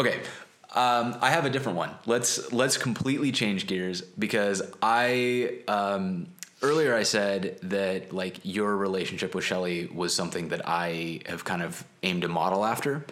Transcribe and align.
Okay. 0.00 0.20
Um, 0.72 1.18
I 1.20 1.30
have 1.30 1.44
a 1.44 1.50
different 1.50 1.76
one. 1.76 1.90
Let's 2.06 2.52
let's 2.52 2.76
completely 2.76 3.32
change 3.32 3.66
gears 3.66 4.02
because 4.02 4.62
I 4.80 5.58
um, 5.66 6.28
earlier 6.62 6.94
I 6.94 7.02
said 7.02 7.58
that 7.64 8.12
like 8.12 8.38
your 8.44 8.76
relationship 8.76 9.34
with 9.34 9.44
Shelly 9.44 9.90
was 9.92 10.14
something 10.14 10.48
that 10.50 10.62
I 10.68 11.20
have 11.26 11.44
kind 11.44 11.62
of 11.62 11.84
aimed 12.04 12.22
to 12.22 12.28
model 12.28 12.64
after, 12.64 13.04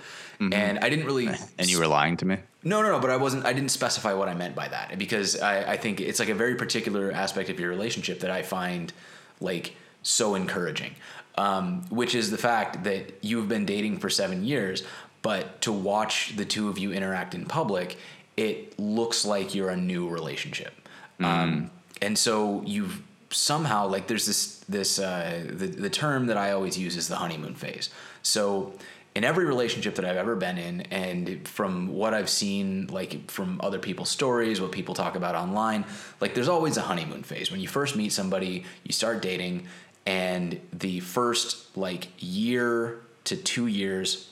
and 0.53 0.79
I 0.79 0.89
didn't 0.89 1.07
really. 1.07 1.29
And 1.59 1.69
you 1.69 1.79
were 1.79 1.89
lying 1.89 2.17
to 2.19 2.25
me. 2.25 2.39
No, 2.63 2.81
no, 2.81 2.93
no. 2.93 3.01
But 3.01 3.11
I 3.11 3.17
wasn't. 3.17 3.45
I 3.45 3.53
didn't 3.53 3.71
specify 3.71 4.15
what 4.15 4.29
I 4.29 4.35
meant 4.35 4.55
by 4.55 4.69
that 4.69 4.97
because 4.97 5.41
I, 5.41 5.73
I 5.73 5.77
think 5.77 6.01
it's 6.01 6.21
like 6.21 6.29
a 6.29 6.35
very 6.35 6.55
particular 6.55 7.11
aspect 7.11 7.51
of 7.51 7.59
your 7.59 7.71
relationship 7.71 8.21
that 8.21 8.31
I 8.31 8.43
find 8.43 8.93
like 9.41 9.75
so 10.03 10.37
encouraging, 10.37 10.95
um, 11.37 11.83
which 11.91 12.15
is 12.15 12.31
the 12.31 12.39
fact 12.39 12.85
that 12.85 13.19
you've 13.21 13.49
been 13.49 13.67
dating 13.67 13.99
for 13.99 14.09
seven 14.09 14.45
years, 14.45 14.85
but 15.23 15.61
to 15.63 15.73
watch 15.73 16.37
the 16.37 16.45
two 16.45 16.69
of 16.69 16.79
you 16.79 16.93
interact 16.93 17.35
in 17.35 17.45
public, 17.47 17.97
it 18.37 18.79
looks 18.79 19.25
like 19.25 19.55
you're 19.55 19.71
a 19.71 19.77
new 19.77 20.09
relationship, 20.09 20.73
um, 21.21 21.71
and 22.01 22.17
so 22.17 22.63
you've 22.65 23.03
somehow 23.31 23.87
like 23.87 24.07
there's 24.07 24.27
this 24.27 24.59
this 24.69 24.99
uh, 24.99 25.45
the 25.49 25.67
the 25.67 25.91
term 25.91 26.27
that 26.27 26.37
I 26.37 26.53
always 26.53 26.79
use 26.79 26.97
is 26.97 27.09
the 27.09 27.17
honeymoon 27.17 27.55
phase. 27.55 27.91
So 28.23 28.73
in 29.15 29.25
every 29.25 29.47
relationship 29.47 29.97
that 29.97 30.05
I've 30.05 30.17
ever 30.17 30.37
been 30.37 30.59
in, 30.59 30.83
and 30.83 31.47
from 31.49 31.89
what 31.89 32.15
I've 32.15 32.29
seen, 32.31 32.87
like 32.87 33.31
from 33.31 33.61
other 33.63 33.79
people's 33.79 34.11
stories, 34.11 34.61
what 34.61 34.71
people 34.71 34.95
talk 34.95 35.17
about 35.17 35.35
online, 35.35 35.85
like 36.21 36.35
there's 36.35 36.49
always 36.49 36.77
a 36.77 36.83
honeymoon 36.83 37.25
phase. 37.25 37.51
When 37.51 37.61
you 37.61 37.69
first 37.69 37.97
meet 37.97 38.13
somebody, 38.13 38.65
you 38.85 38.93
start 38.93 39.21
dating, 39.21 39.67
and 40.07 40.61
the 40.73 41.01
first 41.01 41.77
like 41.77 42.09
year 42.19 43.01
to 43.25 43.37
two 43.37 43.67
years 43.67 44.31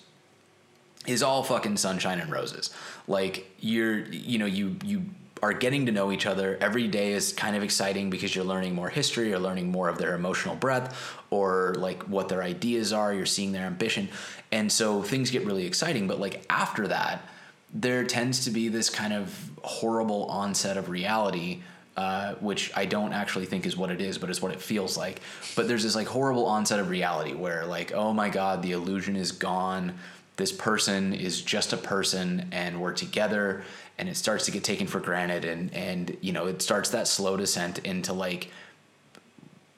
is 1.06 1.23
all 1.23 1.42
fucking 1.42 1.77
sunshine 1.77 2.20
and 2.20 2.30
roses. 2.30 2.70
Like 3.06 3.51
you're, 3.60 3.98
you 4.06 4.38
know, 4.38 4.47
you 4.47 4.77
you 4.84 5.05
are 5.42 5.52
getting 5.52 5.87
to 5.87 5.92
know 5.92 6.10
each 6.12 6.27
other. 6.27 6.56
Every 6.61 6.89
day 6.89 7.12
is 7.12 7.33
kind 7.33 7.56
of 7.56 7.62
exciting 7.62 8.11
because 8.11 8.34
you're 8.34 8.44
learning 8.44 8.75
more 8.75 8.89
history, 8.89 9.28
you're 9.28 9.39
learning 9.39 9.70
more 9.70 9.89
of 9.89 9.98
their 9.98 10.14
emotional 10.14 10.56
breadth, 10.56 10.97
or 11.31 11.75
like 11.78 12.03
what 12.05 12.28
their 12.28 12.42
ideas 12.42 12.92
are. 12.92 13.12
You're 13.12 13.27
seeing 13.27 13.53
their 13.53 13.66
ambition, 13.66 14.08
and 14.50 14.70
so 14.70 15.03
things 15.03 15.31
get 15.31 15.44
really 15.44 15.66
exciting. 15.66 16.06
But 16.06 16.20
like 16.20 16.44
after 16.48 16.89
that, 16.89 17.28
there 17.72 18.05
tends 18.05 18.44
to 18.44 18.50
be 18.50 18.69
this 18.69 18.88
kind 18.88 19.12
of 19.12 19.50
horrible 19.62 20.25
onset 20.25 20.77
of 20.77 20.88
reality. 20.88 21.62
Uh, 21.97 22.34
which 22.41 22.70
I 22.77 22.84
don't 22.84 23.14
actually 23.14 23.47
think 23.47 23.64
is 23.64 23.75
what 23.75 23.91
it 23.91 24.03
is, 24.03 24.19
but 24.19 24.28
it's 24.28 24.42
what 24.42 24.53
it 24.53 24.61
feels 24.61 24.98
like. 24.98 25.22
But 25.55 25.66
there's 25.66 25.83
this 25.83 25.94
like 25.94 26.06
horrible 26.06 26.44
onset 26.44 26.78
of 26.78 26.91
reality 26.91 27.33
where 27.33 27.64
like, 27.64 27.94
oh 27.94 28.12
my 28.12 28.28
god, 28.28 28.61
the 28.61 28.72
illusion 28.72 29.16
is 29.16 29.33
gone 29.33 29.94
this 30.37 30.53
person 30.53 31.12
is 31.12 31.41
just 31.41 31.73
a 31.73 31.77
person 31.77 32.48
and 32.53 32.81
we're 32.81 32.92
together 32.92 33.62
and 33.98 34.09
it 34.09 34.17
starts 34.17 34.45
to 34.45 34.51
get 34.51 34.62
taken 34.62 34.87
for 34.87 35.01
granted 35.01 35.45
and 35.45 35.73
and 35.75 36.17
you 36.20 36.33
know 36.33 36.47
it 36.47 36.62
starts 36.62 36.91
that 36.91 37.09
slow 37.09 37.37
descent 37.37 37.78
into 37.81 38.12
like 38.12 38.51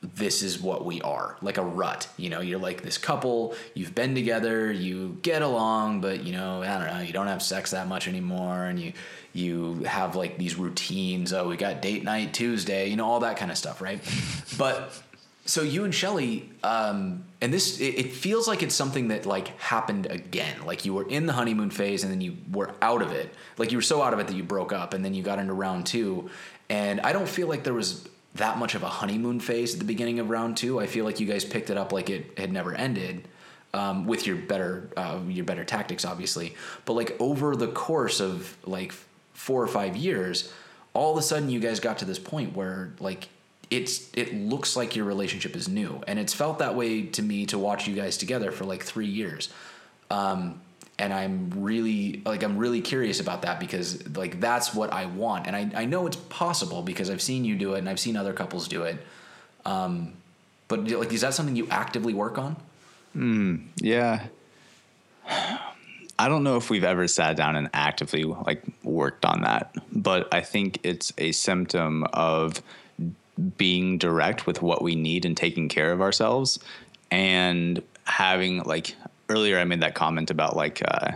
this 0.00 0.42
is 0.42 0.60
what 0.60 0.84
we 0.84 1.00
are 1.02 1.36
like 1.42 1.58
a 1.58 1.62
rut 1.62 2.08
you 2.16 2.30
know? 2.30 2.40
You're 2.40 2.58
like 2.58 2.82
this 2.82 2.98
couple 2.98 3.54
you've 3.74 3.94
been 3.94 4.14
together 4.14 4.70
you 4.70 5.18
get 5.22 5.42
along 5.42 6.00
but 6.00 6.24
you 6.24 6.32
know 6.32 6.62
i 6.62 6.78
don't 6.78 6.86
know 6.86 7.00
you 7.00 7.12
don't 7.12 7.26
have 7.26 7.42
sex 7.42 7.72
that 7.72 7.88
much 7.88 8.08
anymore 8.08 8.64
and 8.64 8.78
you 8.78 8.92
you 9.32 9.82
have 9.84 10.16
like 10.16 10.38
these 10.38 10.56
routines 10.56 11.32
oh 11.32 11.48
we 11.48 11.56
got 11.56 11.82
date 11.82 12.02
night 12.04 12.32
tuesday 12.32 12.88
you 12.88 12.96
know 12.96 13.06
all 13.06 13.20
that 13.20 13.36
kind 13.36 13.50
of 13.50 13.58
stuff 13.58 13.80
right? 13.80 14.00
But 14.58 14.92
so 15.48 15.62
you 15.62 15.84
and 15.84 15.94
Shelly, 15.94 16.50
um, 16.62 17.24
and 17.40 17.50
this 17.50 17.80
it, 17.80 17.94
it 17.94 18.12
feels 18.12 18.46
like 18.46 18.62
it's 18.62 18.74
something 18.74 19.08
that 19.08 19.24
like 19.24 19.58
happened 19.58 20.04
again. 20.04 20.66
Like 20.66 20.84
you 20.84 20.92
were 20.92 21.08
in 21.08 21.24
the 21.24 21.32
honeymoon 21.32 21.70
phase 21.70 22.02
and 22.04 22.12
then 22.12 22.20
you 22.20 22.36
were 22.52 22.74
out 22.82 23.00
of 23.00 23.12
it. 23.12 23.34
Like 23.56 23.72
you 23.72 23.78
were 23.78 23.82
so 23.82 24.02
out 24.02 24.12
of 24.12 24.18
it 24.18 24.26
that 24.26 24.36
you 24.36 24.42
broke 24.42 24.74
up, 24.74 24.92
and 24.92 25.02
then 25.02 25.14
you 25.14 25.22
got 25.22 25.38
into 25.38 25.54
round 25.54 25.86
two. 25.86 26.28
And 26.68 27.00
I 27.00 27.14
don't 27.14 27.28
feel 27.28 27.48
like 27.48 27.64
there 27.64 27.72
was 27.72 28.06
that 28.34 28.58
much 28.58 28.74
of 28.74 28.82
a 28.82 28.88
honeymoon 28.88 29.40
phase 29.40 29.72
at 29.72 29.78
the 29.78 29.86
beginning 29.86 30.18
of 30.18 30.28
round 30.28 30.58
two. 30.58 30.78
I 30.80 30.86
feel 30.86 31.06
like 31.06 31.18
you 31.18 31.26
guys 31.26 31.46
picked 31.46 31.70
it 31.70 31.78
up 31.78 31.92
like 31.92 32.10
it 32.10 32.38
had 32.38 32.52
never 32.52 32.74
ended. 32.74 33.26
Um, 33.74 34.06
with 34.06 34.26
your 34.26 34.36
better 34.36 34.90
uh, 34.96 35.20
your 35.28 35.44
better 35.44 35.64
tactics, 35.64 36.04
obviously, 36.04 36.54
but 36.84 36.92
like 36.92 37.16
over 37.20 37.56
the 37.56 37.68
course 37.68 38.20
of 38.20 38.56
like 38.66 38.92
four 39.32 39.62
or 39.62 39.68
five 39.68 39.96
years, 39.96 40.52
all 40.92 41.12
of 41.12 41.18
a 41.18 41.22
sudden 41.22 41.48
you 41.48 41.60
guys 41.60 41.80
got 41.80 41.98
to 41.98 42.04
this 42.04 42.18
point 42.18 42.56
where 42.56 42.92
like 42.98 43.28
it's 43.70 44.08
it 44.14 44.34
looks 44.34 44.76
like 44.76 44.96
your 44.96 45.04
relationship 45.04 45.54
is 45.56 45.68
new. 45.68 46.02
And 46.06 46.18
it's 46.18 46.34
felt 46.34 46.58
that 46.58 46.74
way 46.74 47.02
to 47.02 47.22
me 47.22 47.46
to 47.46 47.58
watch 47.58 47.86
you 47.86 47.94
guys 47.94 48.16
together 48.16 48.50
for 48.50 48.64
like 48.64 48.82
three 48.82 49.06
years. 49.06 49.48
Um, 50.10 50.60
and 50.98 51.12
i'm 51.12 51.50
really 51.54 52.22
like 52.26 52.42
i'm 52.42 52.58
really 52.58 52.80
curious 52.80 53.20
about 53.20 53.42
that 53.42 53.60
because 53.60 54.04
like 54.16 54.40
that's 54.40 54.74
what 54.74 54.92
i 54.92 55.06
want. 55.06 55.46
And 55.46 55.54
i, 55.54 55.70
I 55.82 55.84
know 55.84 56.06
it's 56.06 56.16
possible 56.16 56.82
because 56.82 57.08
i've 57.08 57.22
seen 57.22 57.44
you 57.44 57.56
do 57.56 57.74
it 57.74 57.78
and 57.78 57.88
i've 57.88 58.00
seen 58.00 58.16
other 58.16 58.32
couples 58.32 58.68
do 58.68 58.82
it. 58.82 58.98
Um, 59.64 60.14
but 60.66 60.88
like 60.90 61.12
is 61.12 61.20
that 61.20 61.34
something 61.34 61.56
you 61.56 61.68
actively 61.70 62.14
work 62.14 62.38
on? 62.38 62.56
Yeah. 63.76 64.26
I 66.20 66.26
don't 66.28 66.42
know 66.42 66.56
if 66.56 66.68
we've 66.68 66.84
ever 66.84 67.06
sat 67.06 67.36
down 67.36 67.54
and 67.54 67.70
actively 67.72 68.24
like 68.24 68.64
worked 68.82 69.24
on 69.24 69.42
that, 69.42 69.76
but 69.92 70.32
I 70.34 70.40
think 70.40 70.80
it's 70.82 71.12
a 71.16 71.30
symptom 71.30 72.04
of 72.12 72.60
being 73.56 73.98
direct 73.98 74.46
with 74.46 74.62
what 74.62 74.82
we 74.82 74.96
need 74.96 75.24
and 75.24 75.36
taking 75.36 75.68
care 75.68 75.92
of 75.92 76.00
ourselves 76.00 76.58
and 77.10 77.82
having 78.04 78.62
like 78.64 78.96
earlier 79.28 79.58
I 79.58 79.64
made 79.64 79.80
that 79.82 79.94
comment 79.94 80.30
about 80.30 80.56
like 80.56 80.82
uh 80.86 81.12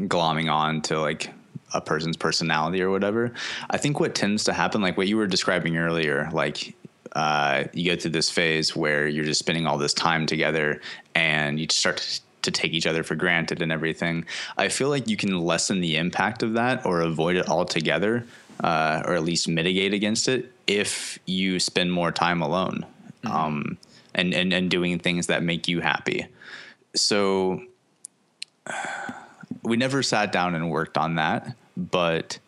glomming 0.00 0.52
on 0.52 0.82
to 0.82 1.00
like 1.00 1.30
a 1.74 1.80
person's 1.80 2.16
personality 2.16 2.82
or 2.82 2.90
whatever. 2.90 3.32
I 3.70 3.76
think 3.76 4.00
what 4.00 4.14
tends 4.14 4.44
to 4.44 4.52
happen, 4.52 4.80
like 4.80 4.96
what 4.96 5.08
you 5.08 5.16
were 5.16 5.26
describing 5.26 5.76
earlier, 5.76 6.28
like 6.32 6.74
uh, 7.12 7.64
you 7.72 7.90
go 7.90 8.00
through 8.00 8.12
this 8.12 8.30
phase 8.30 8.76
where 8.76 9.08
you're 9.08 9.24
just 9.24 9.38
spending 9.38 9.66
all 9.66 9.78
this 9.78 9.94
time 9.94 10.26
together 10.26 10.80
and 11.14 11.58
you 11.58 11.66
start 11.70 11.96
to, 11.98 12.20
take 12.52 12.74
each 12.74 12.86
other 12.86 13.02
for 13.02 13.16
granted 13.16 13.60
and 13.60 13.72
everything. 13.72 14.24
I 14.56 14.68
feel 14.68 14.88
like 14.88 15.08
you 15.08 15.16
can 15.16 15.40
lessen 15.40 15.80
the 15.80 15.96
impact 15.96 16.44
of 16.44 16.52
that 16.52 16.86
or 16.86 17.00
avoid 17.00 17.34
it 17.34 17.48
altogether, 17.48 18.24
uh, 18.62 19.02
or 19.04 19.14
at 19.14 19.24
least 19.24 19.48
mitigate 19.48 19.92
against 19.92 20.28
it 20.28 20.52
if 20.66 21.18
you 21.26 21.60
spend 21.60 21.92
more 21.92 22.12
time 22.12 22.42
alone 22.42 22.86
um, 23.24 23.78
and, 24.14 24.34
and, 24.34 24.52
and 24.52 24.70
doing 24.70 24.98
things 24.98 25.26
that 25.28 25.42
make 25.42 25.68
you 25.68 25.80
happy. 25.80 26.26
So 26.94 27.62
we 29.62 29.76
never 29.76 30.02
sat 30.02 30.32
down 30.32 30.54
and 30.54 30.70
worked 30.70 30.98
on 30.98 31.16
that, 31.16 31.56
but 31.76 32.38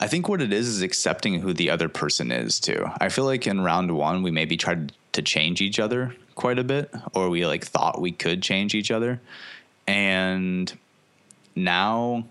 I 0.00 0.06
think 0.06 0.28
what 0.28 0.42
it 0.42 0.52
is 0.52 0.68
is 0.68 0.82
accepting 0.82 1.40
who 1.40 1.52
the 1.52 1.70
other 1.70 1.88
person 1.88 2.30
is 2.30 2.60
too. 2.60 2.86
I 3.00 3.08
feel 3.08 3.24
like 3.24 3.46
in 3.46 3.62
round 3.62 3.96
one 3.96 4.22
we 4.22 4.30
maybe 4.30 4.56
tried 4.56 4.92
to 5.12 5.22
change 5.22 5.60
each 5.60 5.78
other 5.78 6.14
quite 6.34 6.58
a 6.58 6.64
bit, 6.64 6.90
or 7.14 7.30
we 7.30 7.46
like 7.46 7.64
thought 7.64 8.00
we 8.00 8.12
could 8.12 8.42
change 8.42 8.74
each 8.74 8.90
other, 8.90 9.20
and 9.86 10.76
now 11.54 12.24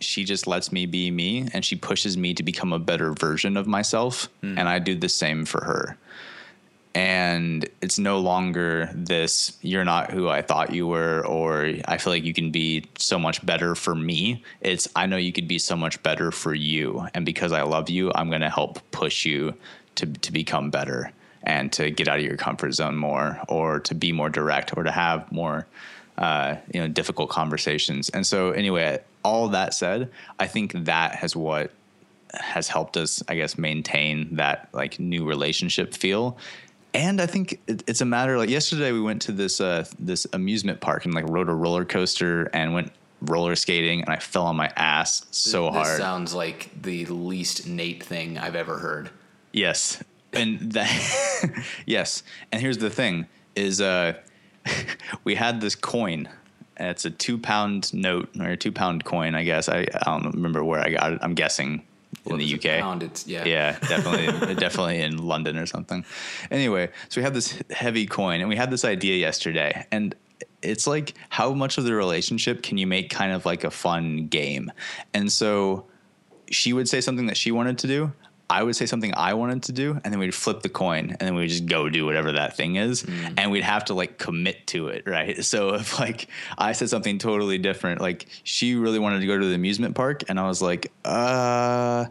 she 0.00 0.24
just 0.24 0.46
lets 0.46 0.72
me 0.72 0.86
be 0.86 1.10
me 1.10 1.48
and 1.52 1.64
she 1.64 1.76
pushes 1.76 2.16
me 2.16 2.34
to 2.34 2.42
become 2.42 2.72
a 2.72 2.78
better 2.78 3.12
version 3.12 3.56
of 3.56 3.66
myself 3.66 4.28
and 4.42 4.68
I 4.68 4.78
do 4.78 4.94
the 4.94 5.08
same 5.08 5.44
for 5.44 5.64
her. 5.64 5.96
And 6.94 7.68
it's 7.82 7.98
no 7.98 8.18
longer 8.18 8.90
this 8.94 9.58
you're 9.60 9.84
not 9.84 10.10
who 10.10 10.28
i 10.30 10.40
thought 10.40 10.72
you 10.72 10.86
were 10.86 11.26
or 11.26 11.74
i 11.84 11.98
feel 11.98 12.10
like 12.10 12.24
you 12.24 12.32
can 12.32 12.50
be 12.50 12.86
so 12.96 13.18
much 13.18 13.44
better 13.44 13.74
for 13.74 13.94
me. 13.94 14.42
It's 14.62 14.88
i 14.96 15.04
know 15.06 15.18
you 15.18 15.32
could 15.32 15.48
be 15.48 15.58
so 15.58 15.76
much 15.76 16.02
better 16.02 16.30
for 16.32 16.54
you 16.54 17.06
and 17.12 17.26
because 17.26 17.52
i 17.52 17.62
love 17.62 17.90
you 17.90 18.12
i'm 18.14 18.30
going 18.30 18.40
to 18.40 18.50
help 18.50 18.80
push 18.92 19.26
you 19.26 19.54
to 19.96 20.06
to 20.06 20.32
become 20.32 20.70
better 20.70 21.12
and 21.42 21.72
to 21.72 21.90
get 21.90 22.08
out 22.08 22.18
of 22.18 22.24
your 22.24 22.36
comfort 22.36 22.72
zone 22.72 22.96
more 22.96 23.40
or 23.48 23.78
to 23.80 23.94
be 23.94 24.12
more 24.12 24.28
direct 24.28 24.76
or 24.76 24.82
to 24.82 24.90
have 24.90 25.30
more 25.30 25.66
uh, 26.18 26.56
you 26.72 26.80
know 26.80 26.88
difficult 26.88 27.28
conversations. 27.28 28.08
And 28.10 28.26
so 28.26 28.50
anyway 28.50 29.00
all 29.26 29.48
that 29.48 29.74
said 29.74 30.10
i 30.38 30.46
think 30.46 30.72
that 30.72 31.14
has 31.14 31.34
what 31.34 31.70
has 32.34 32.68
helped 32.68 32.96
us 32.96 33.22
i 33.28 33.34
guess 33.34 33.58
maintain 33.58 34.34
that 34.36 34.68
like 34.72 34.98
new 34.98 35.24
relationship 35.24 35.94
feel 35.94 36.36
and 36.94 37.20
I 37.20 37.26
think 37.26 37.60
it, 37.66 37.84
it's 37.86 38.00
a 38.00 38.06
matter 38.06 38.38
like 38.38 38.48
yesterday 38.48 38.90
we 38.90 39.02
went 39.02 39.20
to 39.22 39.32
this 39.32 39.60
uh, 39.60 39.84
this 39.98 40.26
amusement 40.32 40.80
park 40.80 41.04
and 41.04 41.12
like 41.12 41.28
rode 41.28 41.50
a 41.50 41.54
roller 41.54 41.84
coaster 41.84 42.44
and 42.54 42.72
went 42.72 42.90
roller 43.20 43.54
skating 43.54 44.00
and 44.00 44.08
I 44.08 44.16
fell 44.16 44.46
on 44.46 44.56
my 44.56 44.72
ass 44.76 45.26
so 45.30 45.66
this 45.66 45.74
hard. 45.74 45.98
sounds 45.98 46.32
like 46.32 46.70
the 46.80 47.04
least 47.04 47.66
nate 47.66 48.02
thing 48.02 48.38
i've 48.38 48.56
ever 48.56 48.78
heard 48.78 49.10
yes, 49.56 50.02
and 50.32 50.72
that 50.72 51.54
yes, 51.86 52.22
and 52.52 52.60
here's 52.60 52.78
the 52.78 52.90
thing: 52.90 53.26
is 53.56 53.80
uh, 53.80 54.14
we 55.24 55.34
had 55.34 55.60
this 55.60 55.74
coin. 55.74 56.28
It's 56.78 57.04
a 57.04 57.10
two 57.10 57.38
pound 57.38 57.92
note 57.94 58.28
or 58.38 58.48
a 58.48 58.56
two 58.56 58.72
pound 58.72 59.04
coin, 59.04 59.34
I 59.34 59.44
guess. 59.44 59.68
I, 59.68 59.86
I 60.06 60.18
don't 60.18 60.34
remember 60.34 60.62
where 60.64 60.80
I 60.80 60.90
got 60.90 61.12
it. 61.14 61.18
I'm 61.22 61.34
guessing 61.34 61.82
in 62.26 62.38
the 62.38 62.44
if 62.44 62.54
it's 62.54 62.64
a 62.64 62.76
UK. 62.76 62.80
pound, 62.80 63.02
it's- 63.02 63.26
yeah. 63.26 63.44
yeah, 63.44 63.78
definitely, 63.88 64.54
definitely 64.56 65.00
in 65.00 65.18
London 65.18 65.56
or 65.58 65.66
something. 65.66 66.04
Anyway, 66.50 66.90
so 67.08 67.20
we 67.20 67.24
have 67.24 67.34
this 67.34 67.58
heavy 67.70 68.06
coin, 68.06 68.40
and 68.40 68.48
we 68.48 68.56
had 68.56 68.70
this 68.70 68.84
idea 68.84 69.16
yesterday, 69.16 69.86
and 69.90 70.14
it's 70.62 70.86
like 70.86 71.14
how 71.30 71.52
much 71.52 71.78
of 71.78 71.84
the 71.84 71.94
relationship 71.94 72.62
can 72.62 72.78
you 72.78 72.86
make 72.86 73.10
kind 73.10 73.32
of 73.32 73.46
like 73.46 73.64
a 73.64 73.70
fun 73.70 74.26
game? 74.26 74.72
And 75.14 75.30
so 75.30 75.86
she 76.50 76.72
would 76.72 76.88
say 76.88 77.00
something 77.00 77.26
that 77.26 77.36
she 77.36 77.50
wanted 77.52 77.78
to 77.78 77.86
do. 77.86 78.12
I 78.48 78.62
would 78.62 78.76
say 78.76 78.86
something 78.86 79.12
I 79.16 79.34
wanted 79.34 79.64
to 79.64 79.72
do, 79.72 80.00
and 80.04 80.12
then 80.12 80.20
we'd 80.20 80.34
flip 80.34 80.62
the 80.62 80.68
coin, 80.68 81.10
and 81.10 81.20
then 81.20 81.34
we'd 81.34 81.48
just 81.48 81.66
go 81.66 81.88
do 81.88 82.06
whatever 82.06 82.32
that 82.32 82.56
thing 82.56 82.76
is, 82.76 83.02
mm. 83.02 83.34
and 83.36 83.50
we'd 83.50 83.64
have 83.64 83.86
to 83.86 83.94
like 83.94 84.18
commit 84.18 84.66
to 84.68 84.88
it, 84.88 85.04
right? 85.06 85.36
So 85.46 85.74
if 85.74 85.98
like 86.00 86.28
I 86.58 86.72
said 86.72 86.88
something 86.90 87.18
totally 87.18 87.58
different, 87.58 88.00
like 88.00 88.26
she 88.42 88.74
really 88.74 88.98
wanted 88.98 89.20
to 89.20 89.26
go 89.26 89.38
to 89.38 89.46
the 89.46 89.54
amusement 89.54 89.94
park, 89.94 90.24
and 90.28 90.38
I 90.40 90.46
was 90.48 90.60
like, 90.60 90.92
uh, 91.04 92.06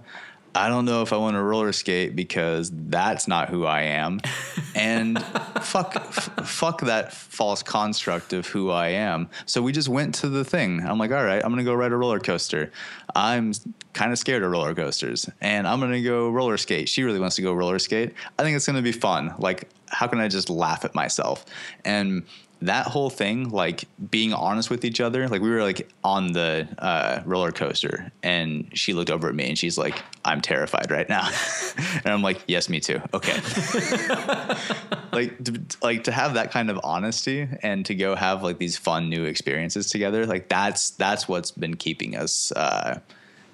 I 0.55 0.69
don't 0.69 0.85
know 0.85 1.01
if 1.01 1.11
I 1.11 1.17
want 1.17 1.35
to 1.35 1.43
roller 1.43 1.73
skate 1.73 2.15
because 2.15 2.71
that's 2.73 3.27
not 3.27 3.49
who 3.49 3.65
I 3.65 3.81
am. 3.83 4.21
And 4.77 5.23
fuck, 5.61 5.95
f- 5.95 6.29
fuck 6.43 6.81
that 6.81 7.13
false 7.13 7.63
construct 7.63 8.33
of 8.33 8.45
who 8.45 8.71
I 8.71 8.89
am. 8.89 9.29
So 9.45 9.61
we 9.61 9.71
just 9.71 9.87
went 9.87 10.15
to 10.15 10.27
the 10.27 10.43
thing. 10.43 10.85
I'm 10.85 10.97
like, 10.97 11.11
all 11.11 11.23
right, 11.23 11.41
I'm 11.41 11.49
going 11.49 11.59
to 11.59 11.63
go 11.63 11.73
ride 11.73 11.93
a 11.93 11.95
roller 11.95 12.19
coaster. 12.19 12.73
I'm 13.15 13.53
kind 13.93 14.11
of 14.11 14.19
scared 14.19 14.43
of 14.43 14.51
roller 14.51 14.75
coasters 14.75 15.29
and 15.39 15.65
I'm 15.65 15.79
going 15.79 15.93
to 15.93 16.01
go 16.01 16.29
roller 16.29 16.57
skate. 16.57 16.89
She 16.89 17.03
really 17.03 17.21
wants 17.21 17.37
to 17.37 17.41
go 17.41 17.53
roller 17.53 17.79
skate. 17.79 18.13
I 18.37 18.43
think 18.43 18.57
it's 18.57 18.65
going 18.65 18.75
to 18.75 18.81
be 18.81 18.91
fun. 18.91 19.33
Like, 19.39 19.69
how 19.87 20.07
can 20.07 20.19
I 20.19 20.27
just 20.27 20.49
laugh 20.49 20.83
at 20.83 20.93
myself? 20.93 21.45
And 21.85 22.23
that 22.61 22.87
whole 22.87 23.09
thing, 23.09 23.49
like 23.49 23.85
being 24.09 24.33
honest 24.33 24.69
with 24.69 24.85
each 24.85 25.01
other, 25.01 25.27
like 25.27 25.41
we 25.41 25.49
were 25.49 25.61
like 25.61 25.89
on 26.03 26.31
the 26.31 26.67
uh, 26.77 27.21
roller 27.25 27.51
coaster, 27.51 28.11
and 28.23 28.69
she 28.73 28.93
looked 28.93 29.09
over 29.09 29.27
at 29.29 29.35
me 29.35 29.49
and 29.49 29.57
she's 29.57 29.77
like, 29.77 30.01
"I'm 30.23 30.41
terrified 30.41 30.89
right 30.89 31.07
now," 31.07 31.29
and 31.77 32.07
I'm 32.07 32.21
like, 32.21 32.41
"Yes, 32.47 32.69
me 32.69 32.79
too." 32.79 33.01
Okay, 33.13 33.33
like 35.11 35.43
to, 35.43 35.61
like 35.81 36.03
to 36.05 36.11
have 36.11 36.35
that 36.35 36.51
kind 36.51 36.69
of 36.69 36.79
honesty 36.83 37.47
and 37.61 37.85
to 37.85 37.95
go 37.95 38.15
have 38.15 38.41
like 38.41 38.57
these 38.57 38.77
fun 38.77 39.09
new 39.09 39.25
experiences 39.25 39.89
together, 39.89 40.25
like 40.25 40.49
that's 40.49 40.91
that's 40.91 41.27
what's 41.27 41.51
been 41.51 41.75
keeping 41.75 42.15
us. 42.15 42.51
Uh, 42.53 42.99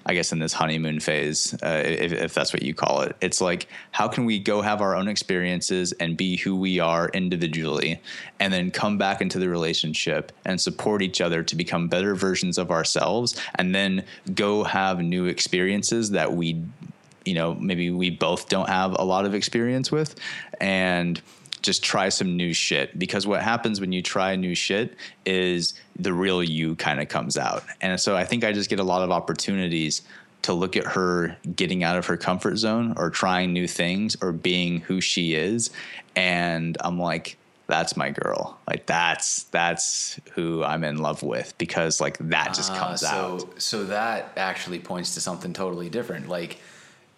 I 0.06 0.14
guess 0.14 0.32
in 0.32 0.38
this 0.38 0.52
honeymoon 0.52 1.00
phase, 1.00 1.54
uh, 1.62 1.82
if, 1.84 2.12
if, 2.12 2.34
that's 2.34 2.52
what 2.52 2.62
you 2.62 2.74
call 2.74 3.02
it. 3.02 3.16
It's 3.20 3.40
like, 3.40 3.68
how 3.92 4.08
can 4.08 4.24
we 4.24 4.38
go 4.38 4.60
have 4.60 4.80
our 4.80 4.96
own 4.96 5.08
experiences 5.08 5.92
and 5.92 6.16
be 6.16 6.36
who 6.36 6.56
we 6.56 6.80
are 6.80 7.08
individually, 7.10 8.00
and 8.40 8.52
then 8.52 8.70
come 8.70 8.98
back 8.98 9.20
into 9.20 9.38
the 9.38 9.48
relationship 9.48 10.32
and 10.44 10.60
support 10.60 11.02
each 11.02 11.20
other 11.20 11.42
to 11.42 11.56
become 11.56 11.88
better 11.88 12.14
versions 12.14 12.58
of 12.58 12.70
ourselves, 12.70 13.40
and 13.56 13.74
then 13.74 14.04
go 14.34 14.64
have 14.64 15.00
new 15.00 15.26
experiences 15.26 16.10
that 16.10 16.32
we, 16.32 16.62
you 17.24 17.34
know, 17.34 17.54
maybe 17.54 17.90
we 17.90 18.10
both 18.10 18.48
don't 18.48 18.68
have 18.68 18.96
a 18.98 19.04
lot 19.04 19.24
of 19.24 19.34
experience 19.34 19.92
with, 19.92 20.16
and 20.60 21.20
just 21.62 21.82
try 21.82 22.08
some 22.08 22.36
new 22.36 22.52
shit 22.52 22.98
because 22.98 23.26
what 23.26 23.42
happens 23.42 23.80
when 23.80 23.92
you 23.92 24.02
try 24.02 24.36
new 24.36 24.54
shit 24.54 24.96
is 25.24 25.74
the 25.96 26.12
real 26.12 26.42
you 26.42 26.74
kind 26.76 27.00
of 27.00 27.08
comes 27.08 27.38
out. 27.38 27.64
And 27.80 28.00
so 28.00 28.16
I 28.16 28.24
think 28.24 28.44
I 28.44 28.52
just 28.52 28.68
get 28.68 28.80
a 28.80 28.84
lot 28.84 29.02
of 29.02 29.10
opportunities 29.10 30.02
to 30.42 30.52
look 30.52 30.76
at 30.76 30.84
her 30.84 31.36
getting 31.54 31.84
out 31.84 31.96
of 31.96 32.06
her 32.06 32.16
comfort 32.16 32.56
zone 32.56 32.94
or 32.96 33.10
trying 33.10 33.52
new 33.52 33.68
things 33.68 34.16
or 34.20 34.32
being 34.32 34.80
who 34.80 35.00
she 35.00 35.34
is 35.34 35.70
and 36.16 36.76
I'm 36.80 36.98
like 36.98 37.36
that's 37.68 37.96
my 37.96 38.10
girl. 38.10 38.58
Like 38.68 38.84
that's 38.84 39.44
that's 39.44 40.20
who 40.34 40.62
I'm 40.62 40.84
in 40.84 40.98
love 40.98 41.22
with 41.22 41.56
because 41.56 42.02
like 42.02 42.18
that 42.18 42.52
just 42.54 42.70
ah, 42.72 42.78
comes 42.78 43.02
uh, 43.02 43.10
so, 43.10 43.16
out. 43.16 43.62
So 43.62 43.84
that 43.84 44.32
actually 44.36 44.78
points 44.78 45.14
to 45.14 45.20
something 45.20 45.54
totally 45.54 45.88
different. 45.88 46.28
Like 46.28 46.58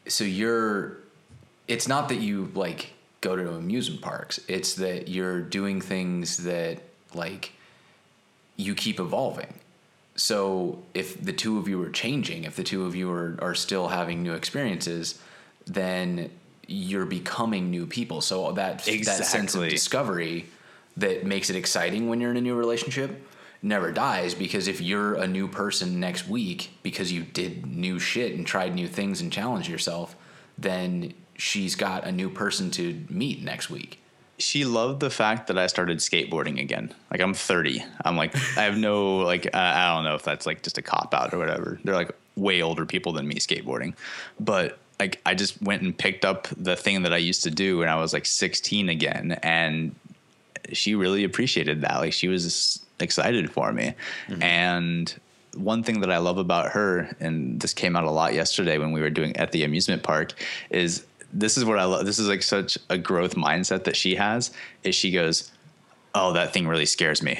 so 0.07 0.23
you're 0.23 0.99
it's 1.67 1.89
not 1.89 2.09
that 2.11 2.17
you 2.17 2.53
like 2.55 2.94
go 3.25 3.35
to 3.35 3.55
amusement 3.55 4.03
parks. 4.03 4.39
It's 4.49 4.75
that 4.75 5.09
you're 5.09 5.41
doing 5.41 5.81
things 5.81 6.45
that 6.45 6.81
like 7.15 7.53
you 8.57 8.75
keep 8.75 9.01
evolving. 9.01 9.55
So 10.15 10.83
if 10.93 11.21
the 11.25 11.33
two 11.33 11.59
of 11.59 11.67
you 11.67 11.83
are 11.83 11.91
changing, 11.91 12.45
if 12.45 12.55
the 12.55 12.63
two 12.63 12.85
of 12.85 12.95
you 12.95 13.11
are, 13.11 13.37
are 13.41 13.55
still 13.55 13.89
having 13.89 14.23
new 14.23 14.35
experiences, 14.35 15.19
then 15.67 16.31
you're 16.69 17.07
becoming 17.07 17.71
new 17.71 17.87
people. 17.87 18.21
So 18.21 18.53
that 18.53 18.87
exactly. 18.87 19.05
that 19.05 19.25
sense 19.27 19.55
of 19.55 19.69
discovery 19.69 20.47
that 20.99 21.25
makes 21.25 21.49
it 21.51 21.57
exciting 21.57 22.09
when 22.09 22.21
you're 22.21 22.31
in 22.31 22.37
a 22.37 22.43
new 22.43 22.55
relationship 22.55 23.27
never 23.63 23.91
dies 23.91 24.35
because 24.35 24.69
if 24.69 24.83
you're 24.83 25.15
a 25.15 25.27
new 25.27 25.49
person 25.49 25.99
next 25.99 26.29
week 26.29 26.71
because 26.83 27.11
you 27.11 27.23
did 27.23 27.65
new 27.67 27.99
shit 27.99 28.35
and 28.35 28.47
tried 28.47 28.75
new 28.75 28.87
things 28.87 29.23
and 29.23 29.33
challenged 29.33 29.69
yourself, 29.69 30.15
then 30.59 31.15
she's 31.37 31.75
got 31.75 32.05
a 32.05 32.13
new 32.13 32.31
person 32.31 32.71
to 32.73 33.05
meet 33.09 33.43
next 33.43 33.71
week. 33.71 34.01
She 34.39 34.65
loved 34.65 35.01
the 35.01 35.11
fact 35.11 35.47
that 35.47 35.59
I 35.59 35.69
started 35.69 35.99
skateboarding 35.99 36.61
again. 36.61 36.93
Like 37.11 37.21
I'm 37.21 37.35
30. 37.35 37.85
I'm 38.05 38.17
like 38.17 38.35
I 38.57 38.63
have 38.63 38.77
no 38.77 39.19
like 39.19 39.47
uh, 39.47 39.51
I 39.59 39.95
don't 39.95 40.05
know 40.05 40.15
if 40.15 40.23
that's 40.23 40.47
like 40.47 40.63
just 40.63 40.79
a 40.79 40.83
cop 40.83 41.15
out 41.15 41.33
or 41.33 41.39
whatever. 41.39 41.79
They're 41.85 41.95
like 41.95 42.11
way 42.37 42.63
older 42.63 42.85
people 42.85 43.13
than 43.13 43.29
me 43.29 43.37
skateboarding, 43.37 43.95
but 44.41 44.79
like 44.99 45.21
I 45.25 45.35
just 45.35 45.61
went 45.63 45.83
and 45.83 45.97
picked 45.97 46.25
up 46.25 46.49
the 46.57 46.77
thing 46.77 47.03
that 47.03 47.13
I 47.13 47.19
used 47.19 47.45
to 47.45 47.51
do 47.51 47.79
when 47.79 47.89
I 47.89 47.97
was 47.97 48.13
like 48.13 48.27
16 48.27 48.89
again, 48.89 49.39
and 49.43 49.95
she 50.73 50.95
really 50.95 51.25
appreciated 51.25 51.81
that. 51.83 51.99
Like 51.99 52.13
she 52.13 52.29
was 52.29 52.85
excited 53.01 53.53
for 53.53 53.73
me, 53.73 53.95
mm-hmm. 54.29 54.43
and 54.43 55.15
one 55.57 55.83
thing 55.83 56.01
that 56.01 56.11
I 56.11 56.19
love 56.19 56.39
about 56.39 56.73
her, 56.73 57.15
and 57.21 57.61
this 57.61 57.73
came 57.73 57.97
out 57.97 58.05
a 58.05 58.11
lot 58.11 58.35
yesterday 58.35 58.79
when 58.79 58.93
we 58.93 59.01
were 59.01 59.11
doing 59.11 59.37
at 59.37 59.53
the 59.53 59.65
amusement 59.65 60.03
park, 60.03 60.35
is 60.71 61.05
this 61.35 61.59
is 61.59 61.65
what 61.65 61.79
I 61.79 61.85
love. 61.85 62.07
This 62.07 62.19
is 62.19 62.29
like 62.29 62.43
such 62.43 62.79
a 62.89 62.97
growth 62.97 63.35
mindset 63.35 63.85
that 63.85 63.97
she 63.97 64.15
has. 64.15 64.53
Is 64.85 64.95
she 64.95 65.11
goes, 65.11 65.51
"Oh, 66.15 66.33
that 66.33 66.53
thing 66.53 66.67
really 66.67 66.87
scares 66.87 67.23
me. 67.23 67.39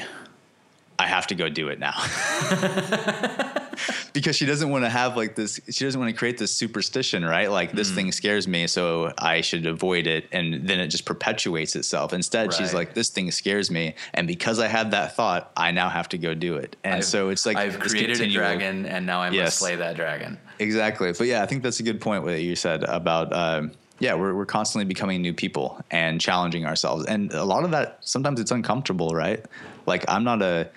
I 0.99 1.07
have 1.07 1.27
to 1.29 1.35
go 1.35 1.49
do 1.49 1.69
it 1.69 1.79
now." 1.79 1.95
because 4.13 4.37
she 4.37 4.47
doesn't 4.47 4.71
want 4.71 4.85
to 4.85 4.89
have 4.89 5.17
like 5.17 5.35
this 5.35 5.61
she 5.69 5.85
doesn't 5.85 6.01
want 6.01 6.11
to 6.11 6.17
create 6.17 6.39
this 6.39 6.55
superstition 6.55 7.25
right 7.25 7.51
like 7.51 7.73
this 7.73 7.91
mm. 7.91 7.95
thing 7.97 8.13
scares 8.13 8.49
me 8.49 8.67
so 8.67 9.13
i 9.19 9.41
should 9.41 9.67
avoid 9.67 10.07
it 10.07 10.27
and 10.33 10.67
then 10.67 10.81
it 10.81 10.89
just 10.89 11.05
perpetuates 11.05 11.77
itself 11.77 12.13
instead 12.13 12.47
right. 12.47 12.55
she's 12.55 12.73
like 12.73 12.95
this 12.95 13.11
thing 13.11 13.31
scares 13.31 13.71
me 13.71 13.95
and 14.15 14.27
because 14.27 14.59
i 14.59 14.69
had 14.69 14.93
that 14.93 15.15
thought 15.15 15.51
i 15.57 15.71
now 15.71 15.89
have 15.89 16.09
to 16.09 16.17
go 16.17 16.35
do 16.35 16.57
it 16.57 16.77
and 16.85 16.97
I've, 16.97 17.05
so 17.05 17.29
it's 17.29 17.45
like 17.45 17.57
i've 17.57 17.79
created 17.79 18.21
a 18.21 18.31
dragon 18.31 18.87
and 18.87 19.05
now 19.05 19.21
i 19.21 19.29
must 19.29 19.37
yes. 19.37 19.59
slay 19.59 19.77
that 19.77 19.97
dragon 19.97 20.39
exactly 20.59 21.13
but 21.13 21.27
yeah 21.27 21.43
i 21.43 21.47
think 21.47 21.63
that's 21.63 21.81
a 21.81 21.85
good 21.85 22.01
point 22.01 22.23
what 22.23 22.41
you 22.41 22.57
said 22.57 22.85
about 22.85 23.33
um, 23.33 23.73
yeah, 23.99 24.15
we're 24.15 24.35
we're 24.35 24.47
constantly 24.47 24.85
becoming 24.85 25.23
new 25.23 25.33
people 25.33 25.81
and 25.91 26.21
challenging 26.21 26.67
ourselves. 26.67 27.07
And 27.07 27.33
a 27.33 27.45
lot 27.45 27.65
of 27.65 27.71
that 27.71 27.99
sometimes 28.01 28.41
it's 28.41 28.51
uncomfortable, 28.51 29.11
right? 29.11 29.45
Like 29.87 30.05
I'm 30.09 30.25
not 30.25 30.43
a 30.43 30.69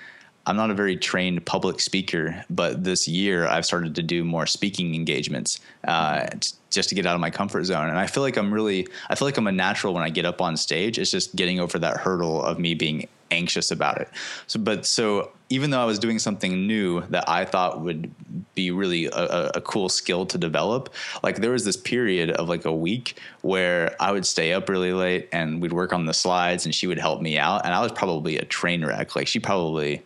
I'm 0.48 0.56
not 0.56 0.72
a 0.72 0.74
very 0.74 0.96
trained 0.96 1.46
public 1.46 1.82
speaker, 1.82 2.46
but 2.50 2.86
this 2.86 3.06
year 3.06 3.46
I've 3.48 3.66
started 3.66 3.96
to 3.96 4.04
do 4.04 4.24
more 4.24 4.46
speaking 4.46 4.96
engagements 4.96 5.60
uh, 5.86 6.28
just 6.70 6.88
to 6.88 6.96
get 6.96 7.06
out 7.06 7.16
of 7.16 7.20
my 7.20 7.30
comfort 7.30 7.66
zone. 7.66 7.90
And 7.90 8.00
I 8.00 8.08
feel 8.08 8.24
like 8.24 8.38
I'm 8.38 8.54
really, 8.54 8.88
I 9.10 9.16
feel 9.16 9.28
like 9.28 9.36
I'm 9.36 9.48
a 9.48 9.52
natural 9.52 9.94
when 9.94 10.04
I 10.04 10.10
get 10.10 10.24
up 10.24 10.42
on 10.42 10.56
stage. 10.56 10.98
It's 11.00 11.12
just 11.12 11.36
getting 11.36 11.60
over 11.60 11.78
that 11.80 11.98
hurdle 11.98 12.42
of 12.42 12.60
me 12.60 12.76
being 12.76 13.10
anxious 13.32 13.72
about 13.72 14.00
it. 14.02 14.10
So, 14.48 14.60
but 14.60 14.86
so 14.86 15.32
even 15.50 15.70
though 15.70 15.82
I 15.82 15.86
was 15.86 16.00
doing 16.00 16.20
something 16.20 16.68
new 16.68 17.02
that 17.10 17.28
I 17.28 17.46
thought 17.46 17.82
would 17.82 18.12
be 18.56 18.72
really 18.72 19.06
a, 19.06 19.52
a, 19.56 19.62
cool 19.62 19.88
skill 19.88 20.26
to 20.26 20.38
develop, 20.38 20.94
like 21.24 21.38
there 21.38 21.52
was 21.52 21.64
this 21.64 21.78
period 21.78 22.32
of 22.32 22.50
like 22.50 22.66
a 22.66 22.74
week 22.74 23.18
where 23.42 23.96
I 24.00 24.12
would 24.12 24.26
stay 24.26 24.54
up 24.54 24.68
really 24.68 24.94
late 24.94 25.30
and 25.32 25.62
we'd 25.62 25.72
work 25.72 25.94
on 25.94 26.06
the 26.06 26.14
slides 26.14 26.66
and 26.66 26.76
she 26.76 26.88
would 26.88 27.00
help 27.00 27.22
me 27.22 27.38
out. 27.38 27.66
And 27.66 27.74
I 27.74 27.82
was 27.82 27.92
probably 27.92 28.38
a 28.38 28.46
train 28.46 28.86
wreck. 28.86 29.16
Like 29.16 29.28
she 29.28 29.40
probably, 29.40 30.02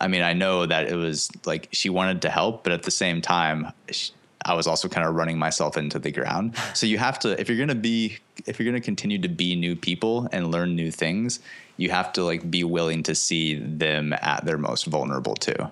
I 0.00 0.08
mean, 0.08 0.22
I 0.22 0.32
know 0.32 0.64
that 0.64 0.88
it 0.88 0.96
was 0.96 1.30
like 1.44 1.68
she 1.72 1.90
wanted 1.90 2.22
to 2.22 2.30
help, 2.30 2.64
but 2.64 2.72
at 2.72 2.84
the 2.84 2.90
same 2.90 3.20
time, 3.20 3.72
she, 3.90 4.12
I 4.44 4.54
was 4.54 4.66
also 4.66 4.88
kind 4.88 5.06
of 5.06 5.14
running 5.14 5.38
myself 5.38 5.76
into 5.76 5.98
the 5.98 6.10
ground. 6.10 6.56
So 6.74 6.86
you 6.86 6.98
have 6.98 7.18
to, 7.20 7.38
if 7.40 7.48
you're 7.48 7.58
going 7.58 7.68
to 7.68 7.74
be, 7.74 8.18
if 8.46 8.58
you're 8.58 8.70
going 8.70 8.80
to 8.80 8.84
continue 8.84 9.18
to 9.18 9.28
be 9.28 9.54
new 9.54 9.76
people 9.76 10.28
and 10.32 10.50
learn 10.50 10.74
new 10.74 10.90
things, 10.90 11.40
you 11.76 11.90
have 11.90 12.12
to 12.14 12.24
like 12.24 12.50
be 12.50 12.64
willing 12.64 13.02
to 13.04 13.14
see 13.14 13.54
them 13.56 14.14
at 14.14 14.44
their 14.44 14.58
most 14.58 14.86
vulnerable 14.86 15.34
too. 15.34 15.70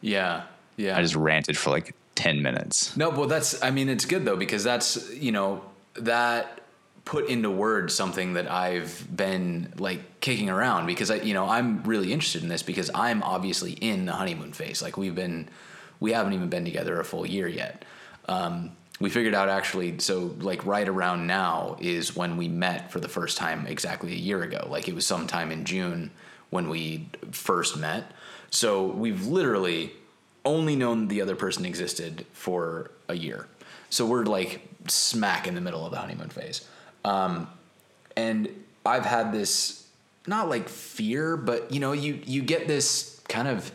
Yeah. 0.00 0.42
Yeah. 0.76 0.98
I 0.98 1.02
just 1.02 1.16
ranted 1.16 1.56
for 1.56 1.70
like 1.70 1.94
10 2.14 2.42
minutes. 2.42 2.96
No, 2.96 3.10
well, 3.10 3.28
that's, 3.28 3.62
I 3.62 3.70
mean, 3.70 3.88
it's 3.88 4.04
good 4.04 4.24
though, 4.24 4.36
because 4.36 4.64
that's, 4.64 5.10
you 5.14 5.32
know, 5.32 5.62
that 5.94 6.60
put 7.04 7.28
into 7.28 7.50
words 7.50 7.94
something 7.94 8.34
that 8.34 8.50
I've 8.50 9.06
been 9.14 9.72
like 9.76 10.20
kicking 10.20 10.48
around 10.48 10.86
because 10.86 11.10
I, 11.10 11.16
you 11.16 11.34
know, 11.34 11.48
I'm 11.48 11.82
really 11.82 12.12
interested 12.12 12.42
in 12.42 12.48
this 12.48 12.62
because 12.62 12.90
I'm 12.94 13.22
obviously 13.22 13.72
in 13.72 14.06
the 14.06 14.12
honeymoon 14.12 14.52
phase. 14.52 14.82
Like 14.82 14.96
we've 14.96 15.14
been, 15.14 15.48
we 15.98 16.12
haven't 16.12 16.32
even 16.34 16.48
been 16.48 16.64
together 16.64 17.00
a 17.00 17.04
full 17.04 17.26
year 17.26 17.48
yet. 17.48 17.84
Um, 18.28 18.72
we 19.00 19.10
figured 19.10 19.34
out 19.34 19.48
actually, 19.48 19.98
so 19.98 20.34
like 20.38 20.64
right 20.64 20.88
around 20.88 21.26
now 21.26 21.76
is 21.80 22.14
when 22.14 22.36
we 22.36 22.48
met 22.48 22.92
for 22.92 23.00
the 23.00 23.08
first 23.08 23.36
time 23.36 23.66
exactly 23.66 24.12
a 24.12 24.16
year 24.16 24.42
ago. 24.42 24.68
Like 24.70 24.88
it 24.88 24.94
was 24.94 25.06
sometime 25.06 25.50
in 25.50 25.64
June 25.64 26.10
when 26.50 26.68
we 26.68 27.08
first 27.32 27.76
met. 27.76 28.12
So 28.50 28.86
we've 28.86 29.26
literally 29.26 29.92
only 30.44 30.76
known 30.76 31.08
the 31.08 31.20
other 31.20 31.34
person 31.34 31.64
existed 31.64 32.26
for 32.32 32.90
a 33.08 33.14
year. 33.14 33.48
So 33.90 34.06
we're 34.06 34.24
like 34.24 34.68
smack 34.88 35.46
in 35.46 35.54
the 35.54 35.60
middle 35.60 35.84
of 35.84 35.92
the 35.92 35.98
honeymoon 35.98 36.28
phase. 36.28 36.66
Um, 37.04 37.48
and 38.16 38.48
I've 38.84 39.06
had 39.06 39.32
this 39.32 39.86
not 40.26 40.48
like 40.48 40.68
fear, 40.68 41.36
but 41.36 41.72
you 41.72 41.80
know, 41.80 41.92
you 41.92 42.20
you 42.24 42.42
get 42.42 42.68
this 42.68 43.20
kind 43.28 43.48
of 43.48 43.72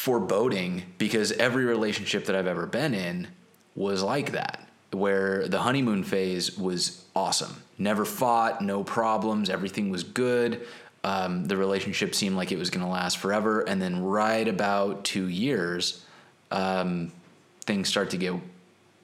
foreboding 0.00 0.82
because 0.96 1.30
every 1.32 1.66
relationship 1.66 2.24
that 2.24 2.34
I've 2.34 2.46
ever 2.46 2.64
been 2.64 2.94
in 2.94 3.28
was 3.76 4.02
like 4.02 4.32
that, 4.32 4.66
where 4.92 5.46
the 5.46 5.58
honeymoon 5.58 6.04
phase 6.04 6.56
was 6.56 7.04
awesome. 7.14 7.62
Never 7.76 8.06
fought, 8.06 8.62
no 8.62 8.82
problems, 8.82 9.50
everything 9.50 9.90
was 9.90 10.02
good. 10.02 10.66
Um, 11.04 11.44
the 11.44 11.56
relationship 11.58 12.14
seemed 12.14 12.34
like 12.34 12.50
it 12.50 12.58
was 12.58 12.70
going 12.70 12.84
to 12.84 12.90
last 12.90 13.18
forever. 13.18 13.60
And 13.60 13.80
then, 13.80 14.02
right 14.02 14.48
about 14.48 15.04
two 15.04 15.28
years, 15.28 16.02
um, 16.50 17.12
things 17.66 17.88
start 17.90 18.08
to 18.10 18.16
get 18.16 18.32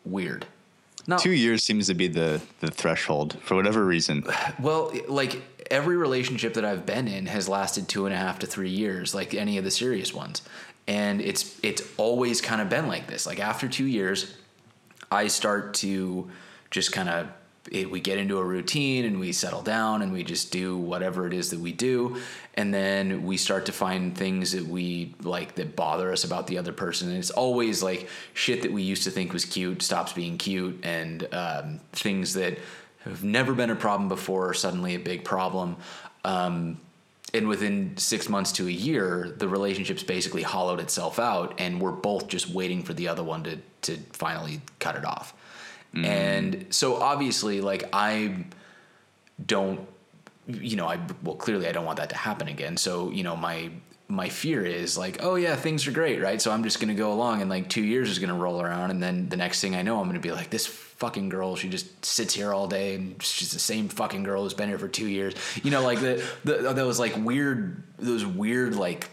weird. 0.07 0.47
Not, 1.07 1.21
two 1.21 1.31
years 1.31 1.63
seems 1.63 1.89
to 1.89 1.95
be 1.95 2.09
the, 2.09 2.41
the 2.61 2.71
threshold 2.71 3.37
for 3.43 3.55
whatever 3.55 3.85
reason. 3.85 4.25
Well, 4.59 4.93
like 5.09 5.43
every 5.71 5.97
relationship 5.97 6.55
that 6.55 6.65
I've 6.65 6.87
been 6.87 7.07
in 7.07 7.27
has 7.27 7.49
lasted 7.49 7.87
two 7.87 8.07
and 8.07 8.15
a 8.15 8.19
half 8.19 8.39
to 8.41 8.47
three 8.47 8.71
years, 8.71 9.15
like 9.15 9.35
any 9.35 9.59
of 9.59 9.65
the 9.65 9.71
serious 9.71 10.15
ones 10.15 10.43
and 10.87 11.21
it's 11.21 11.59
it's 11.63 11.83
always 11.97 12.41
kind 12.41 12.61
of 12.61 12.69
been 12.69 12.89
like 12.89 13.07
this. 13.07 13.27
Like 13.27 13.41
after 13.41 13.69
two 13.69 13.87
years 13.87 14.35
i 15.11 15.29
start 15.29 15.75
to 15.75 16.29
just 16.71 16.93
kind 16.93 17.09
of 17.09 17.29
we 17.73 17.99
get 17.99 18.17
into 18.17 18.39
a 18.39 18.45
routine 18.45 19.05
and 19.05 19.19
we 19.19 19.33
settle 19.33 19.61
down 19.61 20.01
and 20.01 20.13
we 20.13 20.23
just 20.23 20.53
do 20.53 20.77
whatever 20.77 21.27
it 21.27 21.33
is 21.33 21.51
that 21.51 21.59
we 21.59 21.73
do. 21.73 22.17
And 22.55 22.73
then 22.73 23.25
we 23.25 23.37
start 23.37 23.67
to 23.67 23.73
find 23.73 24.17
things 24.17 24.53
that 24.53 24.65
we 24.65 25.17
like 25.21 25.57
that 25.57 25.75
bother 25.75 26.13
us 26.13 26.23
about 26.23 26.47
the 26.47 26.59
other 26.59 26.73
person. 26.73 27.09
And 27.09 27.19
it's 27.19 27.33
always 27.33 27.83
like 27.83 28.09
shit 28.35 28.63
that 28.63 28.71
we 28.71 28.83
used 28.83 29.03
to 29.03 29.11
think 29.11 29.33
was 29.33 29.45
cute 29.45 29.83
stops 29.83 30.13
being 30.13 30.39
cute. 30.39 30.79
And 30.85 31.27
um, 31.35 31.81
things 31.91 32.35
that 32.35 32.59
have 33.01 33.25
never 33.25 33.53
been 33.53 33.71
a 33.71 33.75
problem 33.75 34.09
before 34.09 34.51
are 34.51 34.55
suddenly 34.55 34.95
a 34.95 35.01
big 35.01 35.25
problem. 35.25 35.77
Um, 36.25 36.79
and 37.37 37.49
within 37.49 37.97
six 37.97 38.29
months 38.29 38.53
to 38.53 38.67
a 38.67 38.71
year, 38.71 39.35
the 39.39 39.49
relationship's 39.49 40.03
basically 40.03 40.43
hollowed 40.43 40.81
itself 40.81 41.19
out, 41.19 41.55
and 41.59 41.81
we're 41.81 41.93
both 41.93 42.29
just 42.29 42.51
waiting 42.51 42.83
for 42.83 42.95
the 42.95 43.09
other 43.09 43.23
one 43.23 43.45
to 43.45 43.59
to 43.83 43.97
finally 44.13 44.61
cut 44.79 44.97
it 44.97 45.05
off. 45.05 45.35
Mm. 45.95 46.05
And 46.05 46.67
so 46.71 46.97
obviously, 46.97 47.61
like 47.61 47.89
I 47.93 48.47
don't, 49.45 49.87
you 50.47 50.77
know, 50.77 50.87
I 50.87 50.99
well 51.23 51.37
clearly 51.37 51.69
I 51.69 51.73
don't 51.73 51.85
want 51.85 51.99
that 51.99 52.11
to 52.11 52.17
happen 52.17 52.49
again. 52.49 52.77
So 52.77 53.11
you 53.11 53.23
know, 53.23 53.37
my 53.37 53.71
my 54.09 54.29
fear 54.29 54.65
is 54.65 54.97
like, 54.97 55.19
oh 55.23 55.35
yeah, 55.35 55.57
things 55.57 55.87
are 55.87 55.93
great, 55.93 56.21
right? 56.21 56.41
So 56.41 56.53
I'm 56.53 56.63
just 56.63 56.81
gonna 56.81 56.95
go 56.95 57.13
along, 57.13 57.41
and 57.41 57.51
like 57.51 57.69
two 57.69 57.83
years 57.83 58.09
is 58.09 58.19
gonna 58.19 58.35
roll 58.35 58.61
around, 58.61 58.91
and 58.91 59.03
then 59.03 59.29
the 59.29 59.37
next 59.37 59.61
thing 59.61 59.75
I 59.75 59.83
know, 59.83 60.01
I'm 60.01 60.07
gonna 60.07 60.21
be 60.21 60.33
like, 60.33 60.51
this 60.51 60.67
fucking 60.67 61.29
girl, 61.29 61.57
she 61.57 61.69
just 61.69 62.05
sits 62.05 62.35
here 62.35 62.55
all 62.55 62.69
day, 62.69 62.95
and 62.95 63.21
she's 63.23 63.53
the 63.53 63.59
same 63.59 63.89
fucking 63.89 64.23
girl 64.23 64.43
who's 64.43 64.55
been 64.55 64.69
here 64.69 64.79
for 64.79 64.89
two 64.89 65.09
years. 65.09 65.35
You 65.63 65.71
know, 65.71 65.83
like 65.83 66.01
the, 66.01 66.25
the 66.45 66.73
those 66.73 66.99
like 67.01 67.17
weird, 67.17 67.83
those 67.99 68.25
weird 68.25 68.77
like 68.77 69.11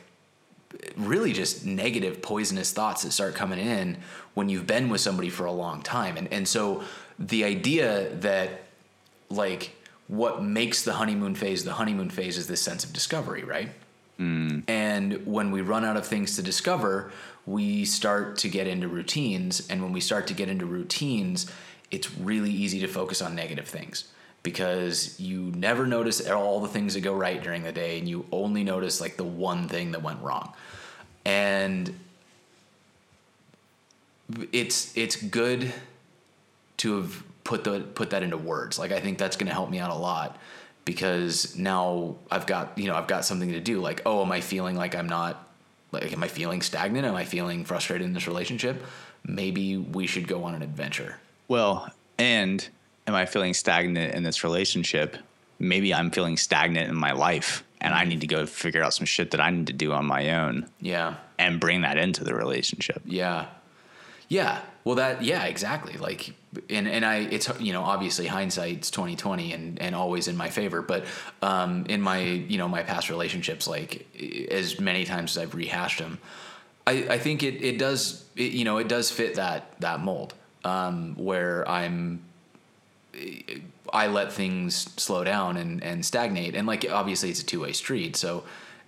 really 0.97 1.33
just 1.33 1.65
negative 1.65 2.21
poisonous 2.21 2.71
thoughts 2.71 3.03
that 3.03 3.11
start 3.11 3.35
coming 3.35 3.59
in 3.59 3.97
when 4.33 4.49
you've 4.49 4.67
been 4.67 4.89
with 4.89 5.01
somebody 5.01 5.29
for 5.29 5.45
a 5.45 5.51
long 5.51 5.81
time 5.81 6.17
and 6.17 6.31
and 6.33 6.47
so 6.47 6.83
the 7.19 7.43
idea 7.43 8.09
that 8.15 8.63
like 9.29 9.75
what 10.07 10.43
makes 10.43 10.83
the 10.83 10.93
honeymoon 10.93 11.35
phase 11.35 11.63
the 11.63 11.73
honeymoon 11.73 12.09
phase 12.09 12.37
is 12.37 12.47
this 12.47 12.61
sense 12.61 12.83
of 12.83 12.91
discovery 12.91 13.43
right 13.43 13.69
Mm. 14.19 14.63
And 14.67 15.25
when 15.25 15.51
we 15.51 15.61
run 15.61 15.85
out 15.85 15.97
of 15.97 16.05
things 16.05 16.35
to 16.35 16.43
discover, 16.43 17.11
we 17.45 17.85
start 17.85 18.37
to 18.37 18.49
get 18.49 18.67
into 18.67 18.87
routines. 18.87 19.67
And 19.69 19.81
when 19.81 19.93
we 19.93 19.99
start 19.99 20.27
to 20.27 20.33
get 20.33 20.49
into 20.49 20.65
routines, 20.65 21.51
it's 21.91 22.15
really 22.17 22.51
easy 22.51 22.79
to 22.81 22.87
focus 22.87 23.21
on 23.21 23.35
negative 23.35 23.67
things 23.67 24.05
because 24.41 25.19
you 25.19 25.51
never 25.55 25.87
notice 25.87 26.27
all 26.29 26.59
the 26.59 26.67
things 26.67 26.93
that 26.93 27.01
go 27.01 27.13
right 27.13 27.41
during 27.41 27.63
the 27.63 27.71
day 27.71 27.97
and 27.97 28.07
you 28.07 28.25
only 28.31 28.63
notice 28.63 28.99
like 28.99 29.15
the 29.15 29.23
one 29.23 29.67
thing 29.67 29.91
that 29.91 30.03
went 30.03 30.21
wrong. 30.21 30.53
And 31.25 31.97
it's 34.51 34.95
it's 34.97 35.15
good 35.15 35.73
to 36.77 36.97
have 36.97 37.23
put 37.43 37.63
the 37.63 37.79
put 37.81 38.09
that 38.09 38.23
into 38.23 38.37
words. 38.37 38.77
Like 38.77 38.91
I 38.91 38.99
think 38.99 39.17
that's 39.17 39.37
going 39.37 39.47
to 39.47 39.53
help 39.53 39.69
me 39.69 39.79
out 39.79 39.91
a 39.91 39.95
lot 39.95 40.37
because 40.85 41.57
now 41.57 42.15
I've 42.29 42.45
got 42.45 42.77
you 42.77 42.87
know 42.87 42.95
I've 42.95 43.07
got 43.07 43.25
something 43.25 43.51
to 43.51 43.59
do. 43.59 43.79
Like, 43.79 44.01
oh, 44.05 44.21
am 44.23 44.31
I 44.31 44.41
feeling 44.41 44.75
like 44.75 44.95
I'm 44.95 45.07
not 45.07 45.47
like 45.91 46.11
am 46.11 46.23
I 46.23 46.27
feeling 46.27 46.61
stagnant? 46.61 47.05
Am 47.05 47.15
I 47.15 47.25
feeling 47.25 47.65
frustrated 47.65 48.05
in 48.05 48.13
this 48.13 48.27
relationship? 48.27 48.83
Maybe 49.25 49.77
we 49.77 50.07
should 50.07 50.27
go 50.27 50.43
on 50.43 50.55
an 50.55 50.61
adventure. 50.61 51.19
Well, 51.47 51.89
and 52.17 52.67
am 53.07 53.15
I 53.15 53.25
feeling 53.25 53.53
stagnant 53.53 54.13
in 54.13 54.23
this 54.23 54.43
relationship? 54.43 55.17
Maybe 55.59 55.93
I'm 55.93 56.11
feeling 56.11 56.35
stagnant 56.35 56.89
in 56.89 56.95
my 56.95 57.13
life 57.13 57.63
and 57.79 57.93
I 57.93 58.05
need 58.05 58.21
to 58.21 58.27
go 58.27 58.45
figure 58.45 58.81
out 58.81 58.93
some 58.93 59.05
shit 59.05 59.31
that 59.31 59.41
I 59.41 59.49
need 59.49 59.67
to 59.67 59.73
do 59.73 59.91
on 59.91 60.05
my 60.05 60.31
own. 60.31 60.69
Yeah. 60.79 61.15
And 61.37 61.59
bring 61.59 61.81
that 61.81 61.97
into 61.97 62.23
the 62.23 62.33
relationship. 62.33 63.01
Yeah. 63.05 63.47
Yeah. 64.29 64.61
Well, 64.83 64.95
that 64.95 65.23
yeah, 65.23 65.45
exactly. 65.45 65.93
Like, 65.93 66.33
and 66.69 66.87
and 66.87 67.05
I, 67.05 67.17
it's 67.17 67.49
you 67.59 67.71
know 67.71 67.83
obviously 67.83 68.27
hindsight's 68.27 68.91
twenty 68.91 69.15
twenty 69.15 69.53
and 69.53 69.81
and 69.81 69.95
always 69.95 70.27
in 70.27 70.35
my 70.35 70.49
favor. 70.49 70.81
But 70.81 71.05
um, 71.41 71.85
in 71.87 72.01
my 72.01 72.19
you 72.19 72.57
know 72.57 72.67
my 72.67 72.83
past 72.83 73.09
relationships, 73.09 73.67
like 73.67 74.05
as 74.51 74.79
many 74.79 75.05
times 75.05 75.37
as 75.37 75.43
I've 75.43 75.55
rehashed 75.55 75.99
them, 75.99 76.19
I 76.85 76.91
I 77.11 77.17
think 77.17 77.43
it 77.43 77.63
it 77.63 77.77
does 77.77 78.25
it, 78.35 78.51
you 78.51 78.65
know 78.65 78.77
it 78.77 78.89
does 78.89 79.09
fit 79.09 79.35
that 79.35 79.79
that 79.79 80.01
mold 80.01 80.33
um, 80.65 81.15
where 81.15 81.67
I'm 81.69 82.23
I 83.91 84.07
let 84.07 84.33
things 84.33 84.89
slow 85.01 85.23
down 85.23 85.57
and 85.57 85.83
and 85.83 86.05
stagnate, 86.05 86.55
and 86.55 86.67
like 86.67 86.85
obviously 86.89 87.29
it's 87.29 87.41
a 87.41 87.45
two 87.45 87.61
way 87.61 87.71
street, 87.71 88.15
so 88.15 88.43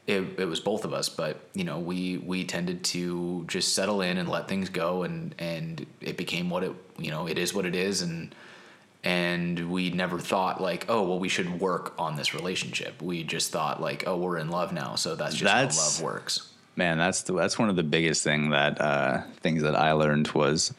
it, 0.08 0.40
it 0.40 0.46
was 0.46 0.60
both 0.60 0.86
of 0.86 0.94
us, 0.94 1.10
but 1.10 1.40
you 1.54 1.64
know, 1.64 1.80
we 1.80 2.18
we 2.18 2.44
tended 2.44 2.84
to 2.86 3.44
just 3.48 3.74
settle 3.74 4.02
in 4.02 4.18
and 4.18 4.30
let 4.30 4.48
things 4.48 4.70
go, 4.70 5.04
and 5.04 5.34
and 5.40 5.86
it 6.00 6.16
became 6.16 6.50
what 6.50 6.64
it 6.64 6.74
you 6.98 7.10
know 7.10 7.28
it 7.28 7.38
is 7.40 7.54
what 7.54 7.66
it 7.66 7.76
is, 7.76 8.02
and 8.02 8.34
and 9.04 9.72
we 9.72 9.90
never 9.90 10.20
thought 10.20 10.62
like, 10.62 10.86
oh 10.90 11.02
well, 11.04 11.18
we 11.18 11.30
should 11.30 11.60
work 11.60 11.96
on 11.98 12.18
this 12.18 12.36
relationship. 12.36 13.02
We 13.02 13.24
just 13.24 13.52
thought 13.52 13.82
like, 13.82 14.04
oh, 14.06 14.18
we're 14.18 14.38
in 14.38 14.50
love 14.50 14.72
now, 14.72 14.94
so 14.94 15.16
that's 15.16 15.34
just 15.34 15.52
that's, 15.52 15.78
how 15.78 16.04
love 16.04 16.14
works. 16.14 16.52
Man, 16.76 17.00
that's 17.00 17.24
the, 17.24 17.34
that's 17.34 17.58
one 17.58 17.70
of 17.70 17.76
the 17.76 17.84
biggest 17.84 18.24
thing 18.24 18.52
that 18.52 18.80
uh, 18.80 19.24
things 19.42 19.64
that 19.64 19.76
I 19.76 19.94
learned 19.94 20.28
was 20.30 20.72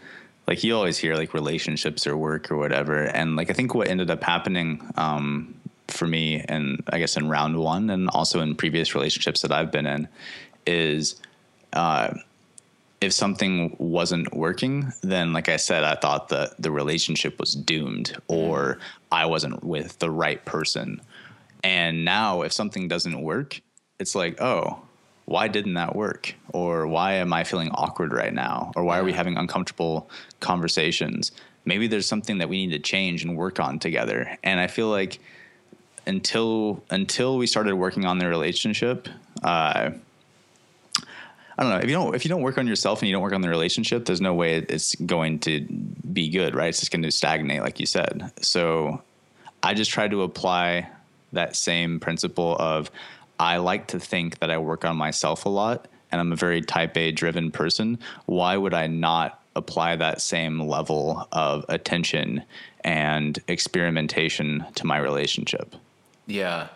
like 0.46 0.62
you 0.62 0.76
always 0.76 0.98
hear 0.98 1.16
like 1.16 1.34
relationships 1.34 2.06
or 2.06 2.16
work 2.16 2.52
or 2.52 2.56
whatever, 2.56 3.02
and 3.02 3.34
like 3.34 3.50
I 3.50 3.54
think 3.54 3.74
what 3.74 3.88
ended 3.88 4.08
up 4.08 4.22
happening 4.22 4.88
um, 4.96 5.55
for 5.88 6.06
me, 6.06 6.44
and 6.48 6.82
I 6.90 6.98
guess 6.98 7.16
in 7.16 7.28
round 7.28 7.56
one, 7.56 7.90
and 7.90 8.08
also 8.10 8.40
in 8.40 8.54
previous 8.54 8.94
relationships 8.94 9.42
that 9.42 9.52
I've 9.52 9.70
been 9.70 9.86
in, 9.86 10.08
is 10.66 11.20
uh, 11.72 12.14
if 13.00 13.12
something 13.12 13.76
wasn't 13.78 14.34
working, 14.34 14.92
then 15.02 15.32
like 15.32 15.48
I 15.48 15.56
said, 15.56 15.84
I 15.84 15.94
thought 15.94 16.28
that 16.30 16.60
the 16.60 16.70
relationship 16.70 17.38
was 17.38 17.54
doomed 17.54 18.16
or 18.28 18.78
I 19.12 19.26
wasn't 19.26 19.62
with 19.62 19.98
the 19.98 20.10
right 20.10 20.44
person. 20.44 21.00
And 21.62 22.04
now, 22.04 22.42
if 22.42 22.52
something 22.52 22.88
doesn't 22.88 23.20
work, 23.20 23.60
it's 23.98 24.14
like, 24.14 24.40
oh, 24.40 24.80
why 25.24 25.48
didn't 25.48 25.74
that 25.74 25.96
work? 25.96 26.34
Or 26.52 26.86
why 26.86 27.14
am 27.14 27.32
I 27.32 27.44
feeling 27.44 27.70
awkward 27.72 28.12
right 28.12 28.32
now? 28.32 28.72
Or 28.76 28.84
why 28.84 28.98
are 28.98 29.04
we 29.04 29.12
having 29.12 29.36
uncomfortable 29.36 30.08
conversations? 30.40 31.32
Maybe 31.64 31.88
there's 31.88 32.06
something 32.06 32.38
that 32.38 32.48
we 32.48 32.64
need 32.64 32.72
to 32.72 32.78
change 32.78 33.24
and 33.24 33.36
work 33.36 33.58
on 33.58 33.78
together. 33.78 34.38
And 34.44 34.60
I 34.60 34.68
feel 34.68 34.88
like 34.88 35.18
until 36.06 36.82
until 36.90 37.36
we 37.38 37.46
started 37.46 37.76
working 37.76 38.04
on 38.04 38.18
the 38.18 38.26
relationship, 38.26 39.08
uh, 39.42 39.90
I 41.58 41.62
don't 41.62 41.70
know. 41.70 41.78
If 41.78 41.86
you 41.86 41.92
don't 41.92 42.14
if 42.14 42.24
you 42.24 42.28
don't 42.28 42.42
work 42.42 42.58
on 42.58 42.66
yourself 42.66 43.00
and 43.00 43.08
you 43.08 43.14
don't 43.14 43.22
work 43.22 43.32
on 43.32 43.40
the 43.40 43.48
relationship, 43.48 44.04
there's 44.04 44.20
no 44.20 44.34
way 44.34 44.56
it's 44.56 44.94
going 44.94 45.38
to 45.40 45.60
be 46.12 46.28
good, 46.28 46.54
right? 46.54 46.68
It's 46.68 46.80
just 46.80 46.92
going 46.92 47.02
to 47.02 47.10
stagnate, 47.10 47.62
like 47.62 47.80
you 47.80 47.86
said. 47.86 48.30
So 48.42 49.02
I 49.62 49.74
just 49.74 49.90
try 49.90 50.08
to 50.08 50.22
apply 50.22 50.88
that 51.32 51.56
same 51.56 51.98
principle 51.98 52.56
of 52.58 52.90
I 53.38 53.56
like 53.58 53.88
to 53.88 54.00
think 54.00 54.38
that 54.38 54.50
I 54.50 54.58
work 54.58 54.84
on 54.84 54.96
myself 54.96 55.44
a 55.44 55.48
lot 55.48 55.88
and 56.12 56.20
I'm 56.20 56.32
a 56.32 56.36
very 56.36 56.60
type 56.62 56.96
A 56.96 57.10
driven 57.10 57.50
person. 57.50 57.98
Why 58.26 58.56
would 58.56 58.74
I 58.74 58.86
not 58.86 59.42
apply 59.54 59.96
that 59.96 60.20
same 60.20 60.60
level 60.60 61.26
of 61.32 61.64
attention 61.68 62.44
and 62.84 63.38
experimentation 63.48 64.64
to 64.74 64.86
my 64.86 64.98
relationship? 64.98 65.74
Yeah. 66.26 66.68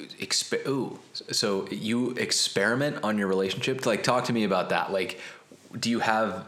Exper- 0.00 0.66
ooh, 0.66 0.98
so 1.12 1.68
you 1.68 2.10
experiment 2.12 2.98
on 3.02 3.16
your 3.16 3.28
relationship? 3.28 3.86
Like, 3.86 4.02
talk 4.02 4.24
to 4.24 4.32
me 4.32 4.44
about 4.44 4.70
that. 4.70 4.92
Like, 4.92 5.20
do 5.78 5.88
you 5.88 6.00
have 6.00 6.46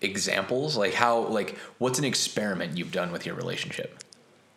examples? 0.00 0.76
Like, 0.76 0.94
how? 0.94 1.20
Like, 1.20 1.56
what's 1.78 1.98
an 1.98 2.04
experiment 2.04 2.76
you've 2.76 2.92
done 2.92 3.12
with 3.12 3.26
your 3.26 3.34
relationship? 3.34 4.02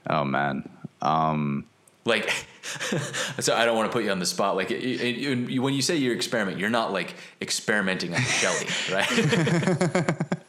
Oh 0.10 0.24
man. 0.24 0.70
Um, 1.02 1.66
like, 2.06 2.30
so 3.40 3.56
I 3.56 3.66
don't 3.66 3.76
want 3.76 3.92
to 3.92 3.94
put 3.94 4.04
you 4.04 4.12
on 4.12 4.20
the 4.20 4.26
spot. 4.26 4.56
Like, 4.56 4.72
it, 4.72 4.84
it, 4.84 5.50
it, 5.50 5.60
when 5.60 5.74
you 5.74 5.82
say 5.82 5.96
you 5.96 6.12
experiment, 6.12 6.60
you're 6.60 6.70
not 6.70 6.92
like 6.92 7.16
experimenting 7.42 8.14
on 8.14 8.22
Shelly, 8.22 8.68
right? 8.92 10.12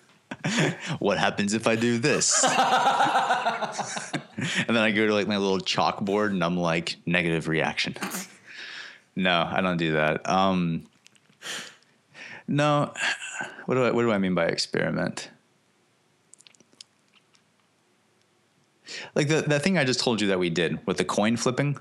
what 0.98 1.18
happens 1.18 1.54
if 1.54 1.66
I 1.66 1.76
do 1.76 1.98
this? 1.98 2.42
and 2.44 2.52
then 4.68 4.78
I 4.78 4.90
go 4.90 5.06
to 5.06 5.14
like 5.14 5.26
my 5.26 5.36
little 5.36 5.58
chalkboard 5.58 6.30
and 6.30 6.42
I'm 6.44 6.56
like 6.56 6.96
negative 7.06 7.48
reaction. 7.48 7.94
no, 9.16 9.48
I 9.50 9.60
don't 9.60 9.76
do 9.76 9.92
that. 9.92 10.28
Um, 10.28 10.86
no, 12.48 12.92
what 13.66 13.74
do 13.74 13.84
I 13.84 13.90
what 13.90 14.02
do 14.02 14.12
I 14.12 14.18
mean 14.18 14.34
by 14.34 14.46
experiment? 14.46 15.30
Like 19.14 19.28
the 19.28 19.42
that 19.42 19.62
thing 19.62 19.78
I 19.78 19.84
just 19.84 20.00
told 20.00 20.20
you 20.20 20.28
that 20.28 20.38
we 20.38 20.48
did 20.50 20.84
with 20.86 20.96
the 20.98 21.04
coin 21.04 21.36
flipping, 21.36 21.78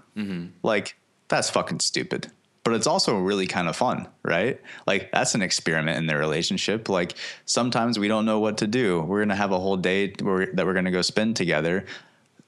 like 0.63 0.97
that's 1.27 1.49
fucking 1.49 1.79
stupid. 1.81 2.31
But 2.65 2.73
it's 2.73 2.87
also 2.87 3.19
really 3.19 3.45
kind 3.45 3.69
of 3.69 3.75
fun, 3.75 4.07
right? 4.23 4.59
Like 4.87 5.11
that's 5.11 5.35
an 5.35 5.43
experiment 5.43 5.99
in 5.99 6.07
the 6.07 6.17
relationship. 6.17 6.89
Like 6.89 7.13
sometimes 7.45 7.99
we 7.99 8.07
don't 8.07 8.25
know 8.25 8.39
what 8.39 8.57
to 8.57 8.67
do. 8.67 9.01
We're 9.01 9.21
gonna 9.21 9.35
have 9.35 9.51
a 9.51 9.59
whole 9.59 9.77
day 9.77 10.13
where, 10.19 10.47
that 10.47 10.65
we're 10.65 10.73
gonna 10.73 10.89
go 10.89 11.03
spend 11.03 11.35
together. 11.35 11.85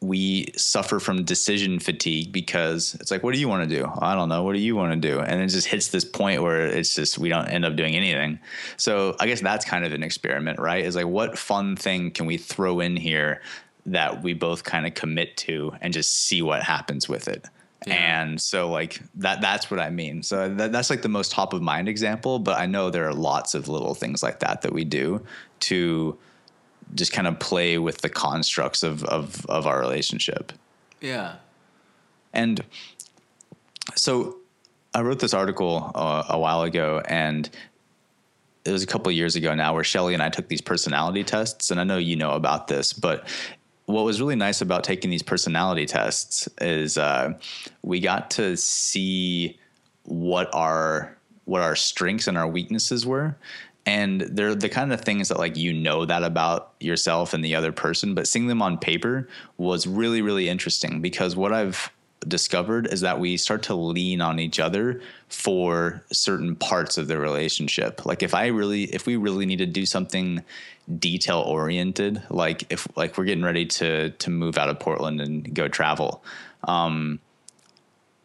We 0.02 0.52
suffer 0.58 1.00
from 1.00 1.24
decision 1.24 1.78
fatigue 1.80 2.32
because 2.32 2.96
it's 3.00 3.12
like, 3.12 3.22
what 3.22 3.36
do 3.36 3.40
you 3.40 3.48
want 3.48 3.70
to 3.70 3.76
do? 3.80 3.92
I 4.00 4.16
don't 4.16 4.30
know. 4.30 4.42
What 4.42 4.54
do 4.54 4.60
you 4.60 4.76
want 4.76 5.00
to 5.00 5.08
do? 5.08 5.20
And 5.20 5.40
it 5.40 5.48
just 5.50 5.68
hits 5.68 5.90
this 5.90 6.06
point 6.06 6.42
where 6.42 6.66
it's 6.66 6.96
just 6.96 7.20
we 7.20 7.30
don't 7.30 7.48
end 7.48 7.66
up 7.66 7.76
doing 7.76 7.96
anything. 7.96 8.40
So 8.78 9.16
I 9.20 9.28
guess 9.28 9.42
that's 9.42 9.66
kind 9.66 9.86
of 9.86 9.94
an 9.94 10.04
experiment, 10.04 10.60
right? 10.60 10.84
Is 10.84 10.96
like, 10.96 11.08
what 11.08 11.38
fun 11.38 11.76
thing 11.76 12.12
can 12.12 12.26
we 12.26 12.38
throw 12.38 12.80
in 12.80 12.96
here 12.96 13.42
that 13.88 14.22
we 14.22 14.34
both 14.34 14.64
kind 14.64 14.86
of 14.86 14.94
commit 14.94 15.38
to 15.38 15.74
and 15.82 15.94
just 15.94 16.14
see 16.14 16.42
what 16.42 16.62
happens 16.64 17.08
with 17.08 17.28
it? 17.28 17.48
And 17.92 18.42
so 18.42 18.70
like 18.70 19.02
that 19.16 19.42
that's 19.42 19.70
what 19.72 19.80
I 19.80 19.90
mean. 19.90 20.24
So 20.24 20.50
that, 20.50 20.72
that's 20.72 20.90
like 20.90 21.02
the 21.02 21.10
most 21.10 21.32
top 21.32 21.54
of 21.54 21.62
mind 21.62 21.88
example, 21.90 22.40
but 22.40 22.60
I 22.60 22.66
know 22.66 22.90
there 22.90 23.08
are 23.08 23.14
lots 23.14 23.54
of 23.54 23.68
little 23.68 23.94
things 23.94 24.24
like 24.24 24.40
that 24.40 24.62
that 24.62 24.74
we 24.74 24.84
do 24.84 25.26
to 25.62 26.18
just 26.96 27.12
kind 27.12 27.28
of 27.28 27.40
play 27.40 27.78
with 27.78 28.00
the 28.00 28.10
constructs 28.10 28.84
of 28.84 29.04
of 29.06 29.46
of 29.48 29.68
our 29.68 29.80
relationship. 29.80 30.54
Yeah. 31.02 31.36
And 32.34 32.64
so 33.96 34.38
I 34.94 35.02
wrote 35.02 35.20
this 35.20 35.34
article 35.34 35.92
uh, 35.96 36.24
a 36.30 36.40
while 36.40 36.64
ago 36.64 37.02
and 37.06 37.50
it 38.66 38.72
was 38.72 38.84
a 38.84 38.88
couple 38.88 39.10
of 39.10 39.16
years 39.16 39.36
ago 39.36 39.56
now 39.56 39.74
where 39.74 39.84
Shelly 39.84 40.14
and 40.14 40.22
I 40.22 40.30
took 40.30 40.50
these 40.50 40.60
personality 40.60 41.24
tests 41.24 41.72
and 41.72 41.80
I 41.80 41.86
know 41.86 41.98
you 41.98 42.18
know 42.18 42.32
about 42.32 42.68
this, 42.68 42.92
but 42.92 43.28
what 43.88 44.04
was 44.04 44.20
really 44.20 44.36
nice 44.36 44.62
about 44.62 44.84
taking 44.84 45.10
these 45.10 45.24
personality 45.24 45.86
tests 45.86 46.48
is 46.60 46.98
uh, 46.98 47.34
we 47.82 48.00
got 48.02 48.30
to 48.32 48.56
see 48.56 49.58
what 50.04 50.54
our 50.54 51.18
what 51.46 51.62
our 51.62 51.78
strengths 51.78 52.28
and 52.28 52.38
our 52.38 52.48
weaknesses 52.48 53.06
were. 53.06 53.38
And 53.86 54.20
they're 54.20 54.54
the 54.54 54.68
kind 54.68 54.92
of 54.92 55.00
things 55.00 55.30
that 55.30 55.40
like 55.40 55.56
you 55.56 55.72
know 55.72 56.04
that 56.04 56.22
about 56.24 56.74
yourself 56.82 57.34
and 57.34 57.44
the 57.44 57.56
other 57.56 57.72
person 57.72 58.14
but 58.14 58.28
seeing 58.28 58.48
them 58.48 58.62
on 58.62 58.78
paper 58.78 59.30
was 59.56 59.88
really 59.88 60.22
really 60.22 60.50
interesting 60.50 61.02
because 61.02 61.38
what 61.38 61.54
i've 61.54 61.90
discovered 62.28 62.88
is 62.92 63.02
that 63.02 63.20
we 63.20 63.38
start 63.38 63.64
to 63.64 63.76
lean 63.76 64.22
on 64.22 64.40
each 64.40 64.60
other 64.60 65.02
for 65.30 66.04
certain 66.12 66.56
parts 66.56 66.98
of 66.98 67.08
the 67.08 67.18
relationship. 67.18 68.06
Like 68.06 68.24
if 68.24 68.34
i 68.34 68.48
really 68.48 68.84
if 68.84 69.06
we 69.06 69.16
really 69.16 69.46
need 69.46 69.58
to 69.58 69.66
do 69.66 69.86
something 69.86 70.44
detail 71.00 71.40
oriented 71.40 72.22
like 72.30 72.64
if 72.72 72.88
like 72.96 73.18
we're 73.18 73.26
getting 73.26 73.44
ready 73.44 73.66
to 73.66 74.10
to 74.12 74.30
move 74.30 74.58
out 74.58 74.70
of 74.70 74.80
portland 74.80 75.20
and 75.20 75.54
go 75.54 75.68
travel 75.68 76.24
um 76.64 77.20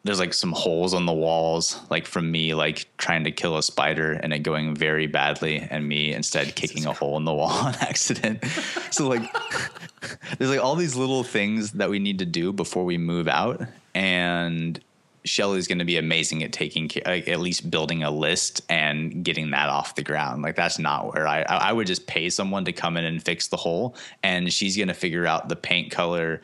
there's 0.05 0.19
like 0.19 0.35
some 0.35 0.53
holes 0.53 0.95
on 0.95 1.07
the 1.07 1.13
walls 1.13 1.81
like 1.91 2.07
from 2.07 2.31
me 2.31 2.55
like 2.55 2.87
trying 2.99 3.25
to 3.25 3.31
kill 3.31 3.57
a 3.57 3.63
spider 3.63 4.13
and 4.13 4.33
it 4.33 4.41
going 4.41 4.75
very 4.75 5.07
badly 5.07 5.67
and 5.71 5.87
me 5.89 6.13
instead 6.13 6.55
kicking 6.55 6.87
a 6.87 6.93
hole 6.93 7.17
in 7.17 7.25
the 7.25 7.33
wall 7.33 7.51
on 7.67 7.75
accident 7.77 8.45
so 8.91 9.09
like 9.09 9.23
there's 10.39 10.51
like 10.51 10.63
all 10.63 10.77
these 10.77 10.97
little 10.97 11.23
things 11.23 11.73
that 11.73 11.89
we 11.89 11.99
need 11.99 12.19
to 12.19 12.27
do 12.27 12.53
before 12.53 12.85
we 12.85 12.99
move 12.99 13.29
out 13.29 13.63
and 13.95 14.81
Shelly's 15.25 15.69
going 15.69 15.79
to 15.79 15.85
be 15.85 15.99
amazing 15.99 16.43
at 16.43 16.53
taking 16.53 16.89
care, 16.89 17.03
like 17.07 17.29
at 17.29 17.39
least 17.39 17.71
building 17.71 18.03
a 18.03 18.11
list 18.11 18.61
and 18.69 19.25
getting 19.25 19.53
that 19.53 19.69
off 19.69 19.95
the 19.95 20.03
ground. 20.03 20.43
Like 20.43 20.57
that's 20.57 20.81
not 20.81 21.15
where 21.15 21.29
I 21.29 21.43
I 21.43 21.73
would 21.73 21.87
just 21.87 22.09
pay 22.09 22.29
someone 22.29 22.65
to 22.65 22.73
come 22.73 22.97
in 22.97 23.05
and 23.05 23.23
fix 23.23 23.47
the 23.47 23.57
hole, 23.57 23.95
and 24.25 24.53
she's 24.53 24.77
going 24.77 24.89
to 24.89 24.95
figure 24.95 25.25
out 25.25 25.49
the 25.49 25.55
paint 25.55 25.93
color, 25.93 26.41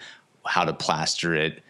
how 0.46 0.64
to 0.64 0.72
plaster 0.72 1.34
it, 1.34 1.60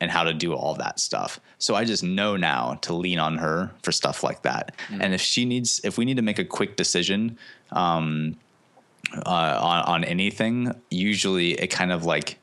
and 0.00 0.10
how 0.10 0.24
to 0.24 0.34
do 0.34 0.52
all 0.54 0.74
that 0.74 1.00
stuff. 1.00 1.40
So 1.58 1.74
I 1.74 1.84
just 1.84 2.02
know 2.02 2.36
now 2.36 2.74
to 2.82 2.92
lean 2.92 3.18
on 3.18 3.38
her 3.38 3.70
for 3.82 3.92
stuff 3.92 4.22
like 4.22 4.42
that. 4.42 4.74
And 5.02 5.14
if 5.14 5.20
she 5.20 5.44
needs, 5.44 5.80
if 5.84 5.96
we 5.96 6.04
need 6.04 6.16
to 6.16 6.22
make 6.22 6.38
a 6.38 6.44
quick 6.44 6.76
decision 6.76 7.38
um, 7.72 8.36
uh, 9.24 9.58
on 9.60 9.82
on 9.84 10.04
anything, 10.04 10.72
usually 10.90 11.52
it 11.52 11.68
kind 11.68 11.92
of 11.92 12.04
like 12.04 12.38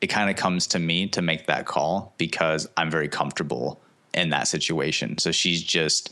it 0.00 0.06
kind 0.08 0.30
of 0.30 0.36
comes 0.36 0.66
to 0.68 0.78
me 0.78 1.06
to 1.08 1.22
make 1.22 1.46
that 1.46 1.66
call 1.66 2.12
because 2.18 2.68
I'm 2.76 2.90
very 2.90 3.08
comfortable 3.08 3.80
in 4.12 4.30
that 4.30 4.48
situation. 4.48 5.18
So 5.18 5.32
she's 5.32 5.62
just 5.62 6.10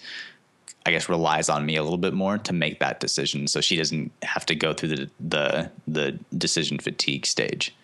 I 0.84 0.90
guess 0.90 1.08
relies 1.08 1.48
on 1.48 1.64
me 1.64 1.76
a 1.76 1.82
little 1.82 1.98
bit 1.98 2.12
more 2.12 2.38
to 2.38 2.52
make 2.52 2.80
that 2.80 3.00
decision 3.00 3.46
so 3.46 3.60
she 3.60 3.76
doesn't 3.76 4.10
have 4.22 4.44
to 4.46 4.54
go 4.54 4.72
through 4.72 4.88
the 4.90 5.10
the 5.20 5.70
the 5.86 6.18
decision 6.36 6.78
fatigue 6.78 7.24
stage. 7.24 7.74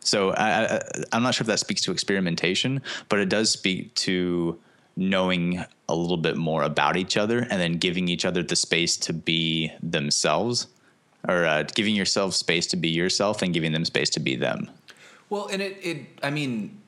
So 0.00 0.30
I, 0.30 0.76
I, 0.76 0.82
I'm 1.12 1.22
not 1.22 1.34
sure 1.34 1.44
if 1.44 1.48
that 1.48 1.60
speaks 1.60 1.82
to 1.82 1.92
experimentation, 1.92 2.82
but 3.08 3.18
it 3.18 3.28
does 3.28 3.50
speak 3.50 3.94
to 3.96 4.58
knowing 4.96 5.64
a 5.88 5.94
little 5.94 6.16
bit 6.16 6.36
more 6.36 6.62
about 6.62 6.96
each 6.96 7.16
other 7.16 7.40
and 7.50 7.60
then 7.60 7.74
giving 7.74 8.08
each 8.08 8.24
other 8.24 8.42
the 8.42 8.56
space 8.56 8.96
to 8.96 9.12
be 9.12 9.72
themselves 9.82 10.66
or 11.28 11.44
uh, 11.44 11.62
giving 11.74 11.94
yourself 11.94 12.34
space 12.34 12.66
to 12.68 12.76
be 12.76 12.88
yourself 12.88 13.42
and 13.42 13.52
giving 13.52 13.72
them 13.72 13.84
space 13.84 14.10
to 14.10 14.20
be 14.20 14.36
them. 14.36 14.70
Well, 15.28 15.48
and 15.48 15.62
it, 15.62 15.78
it 15.82 16.06
I 16.22 16.30
mean, 16.30 16.80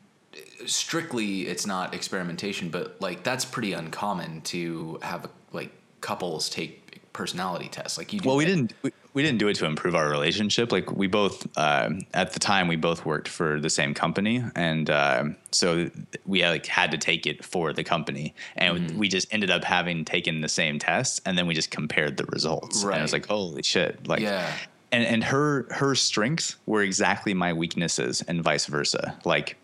strictly 0.67 1.43
it's 1.43 1.67
not 1.67 1.95
experimentation, 1.95 2.71
but 2.71 3.01
like 3.01 3.23
that's 3.23 3.45
pretty 3.45 3.73
uncommon 3.73 4.41
to 4.43 4.99
have 5.03 5.29
like 5.53 5.71
couples 6.01 6.49
take 6.49 7.13
personality 7.13 7.69
tests. 7.69 7.99
Like 7.99 8.13
you 8.13 8.21
do 8.21 8.29
Well, 8.29 8.37
we 8.37 8.45
that. 8.45 8.51
didn't 8.51 8.75
we, 8.83 8.93
we 9.15 9.23
didn't 9.23 9.39
do 9.39 9.49
it 9.49 9.55
to 9.57 9.67
improve 9.67 9.95
our 9.95 10.09
relationship. 10.09 10.73
Like 10.73 10.91
we 10.93 11.07
both 11.07 11.47
um 11.59 12.01
at 12.15 12.33
the 12.33 12.39
time 12.41 12.67
we 12.69 12.77
both 12.77 13.05
worked 13.05 13.29
for 13.29 13.61
the 13.61 13.71
same 13.71 13.93
company, 13.95 14.43
and 14.57 14.89
um 14.91 15.37
so 15.51 15.91
we 16.27 16.43
like 16.45 16.67
had 16.67 16.91
to 16.93 16.99
take 16.99 17.27
it 17.27 17.45
for 17.45 17.73
the 17.73 17.85
company, 17.85 18.35
and 18.57 18.79
Mm-hmm. 18.79 18.99
we 18.99 19.09
just 19.09 19.29
ended 19.33 19.51
up 19.51 19.65
having 19.65 20.05
taken 20.05 20.41
the 20.41 20.49
same 20.49 20.79
tests, 20.79 21.21
and 21.27 21.37
then 21.37 21.47
we 21.47 21.55
just 21.55 21.71
compared 21.71 22.17
the 22.17 22.25
results. 22.27 22.83
And 22.85 22.95
I 22.95 23.03
was 23.03 23.13
like, 23.13 23.27
holy 23.27 23.63
shit! 23.63 24.07
Like, 24.09 24.21
Yeah. 24.21 24.51
and 24.93 25.05
and 25.05 25.25
her 25.25 25.67
her 25.71 25.95
strengths 25.95 26.57
were 26.67 26.83
exactly 26.83 27.35
my 27.35 27.53
weaknesses, 27.53 28.23
and 28.27 28.43
vice 28.43 28.67
versa. 28.67 29.19
Like 29.25 29.57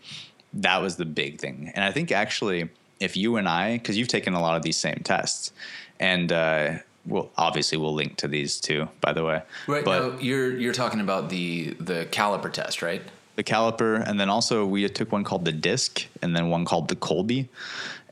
that 0.53 0.83
was 0.83 0.97
the 0.97 1.05
big 1.05 1.41
thing, 1.41 1.73
and 1.75 1.85
I 1.85 1.93
think 1.93 2.13
actually 2.13 2.69
if 3.01 3.17
you 3.17 3.37
and 3.37 3.49
I, 3.49 3.79
because 3.79 3.97
you've 3.97 4.09
taken 4.09 4.35
a 4.35 4.41
lot 4.41 4.57
of 4.57 4.63
these 4.63 4.77
same 4.77 5.01
tests, 5.05 5.53
and 6.01 6.33
uh, 6.33 6.79
well, 7.09 7.31
obviously 7.37 7.79
we'll 7.79 7.95
link 7.95 8.17
to 8.17 8.29
these 8.29 8.61
too, 8.61 8.89
by 9.01 9.13
the 9.13 9.25
way. 9.25 9.43
Right 9.67 9.85
but 9.85 10.01
now, 10.01 10.19
you're 10.21 10.57
you're 10.57 10.75
talking 10.75 11.01
about 11.01 11.29
the 11.31 11.75
the 11.81 12.07
caliper 12.11 12.53
test, 12.53 12.83
right? 12.83 13.03
the 13.39 13.45
caliper, 13.45 14.05
and 14.05 14.19
then 14.19 14.29
also 14.29 14.67
we 14.67 14.87
took 14.89 15.13
one 15.13 15.23
called 15.23 15.45
the 15.45 15.53
disc, 15.53 16.05
and 16.21 16.35
then 16.35 16.51
one 16.51 16.65
called 16.65 16.89
the 16.89 16.97
Kolbe, 16.97 17.47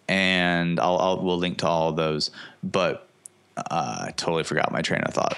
and 0.06 0.78
I'll, 0.78 0.98
I'll 0.98 1.20
we'll 1.20 1.37
link 1.37 1.59
to 1.59 1.66
all 1.66 1.88
of 1.88 1.96
those. 1.96 2.30
But 2.62 3.09
uh, 3.56 4.04
I 4.06 4.12
totally 4.16 4.44
forgot 4.44 4.70
my 4.70 4.82
train 4.82 5.00
of 5.00 5.12
thought. 5.12 5.37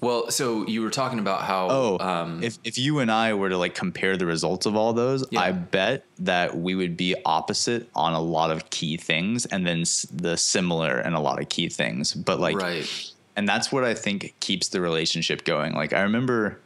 Well, 0.00 0.30
so 0.30 0.64
you 0.68 0.82
were 0.82 0.90
talking 0.90 1.18
about 1.18 1.42
how 1.42 1.68
Oh, 1.70 1.98
um, 1.98 2.42
if 2.42 2.58
if 2.62 2.78
you 2.78 3.00
and 3.00 3.10
I 3.10 3.34
were 3.34 3.48
to 3.48 3.58
like 3.58 3.74
compare 3.74 4.16
the 4.16 4.26
results 4.26 4.64
of 4.66 4.76
all 4.76 4.92
those, 4.92 5.24
Yeah. 5.30 5.40
I 5.40 5.52
bet 5.52 6.04
that 6.20 6.56
we 6.56 6.74
would 6.76 6.96
be 6.96 7.16
opposite 7.24 7.88
on 7.94 8.12
a 8.12 8.20
lot 8.20 8.50
of 8.52 8.70
key 8.70 8.96
things, 8.96 9.44
and 9.46 9.66
then 9.66 9.80
s- 9.80 10.06
the 10.12 10.36
similar 10.36 11.00
in 11.00 11.14
a 11.14 11.20
lot 11.20 11.40
of 11.40 11.48
key 11.48 11.68
things. 11.68 12.14
But 12.14 12.38
like, 12.38 12.56
right. 12.56 12.88
and 13.36 13.48
that's 13.48 13.72
what 13.72 13.82
I 13.82 13.94
think 13.94 14.34
keeps 14.40 14.68
the 14.68 14.80
relationship 14.80 15.44
going. 15.44 15.74
Like 15.74 15.92
I 15.92 16.02
remember, 16.02 16.60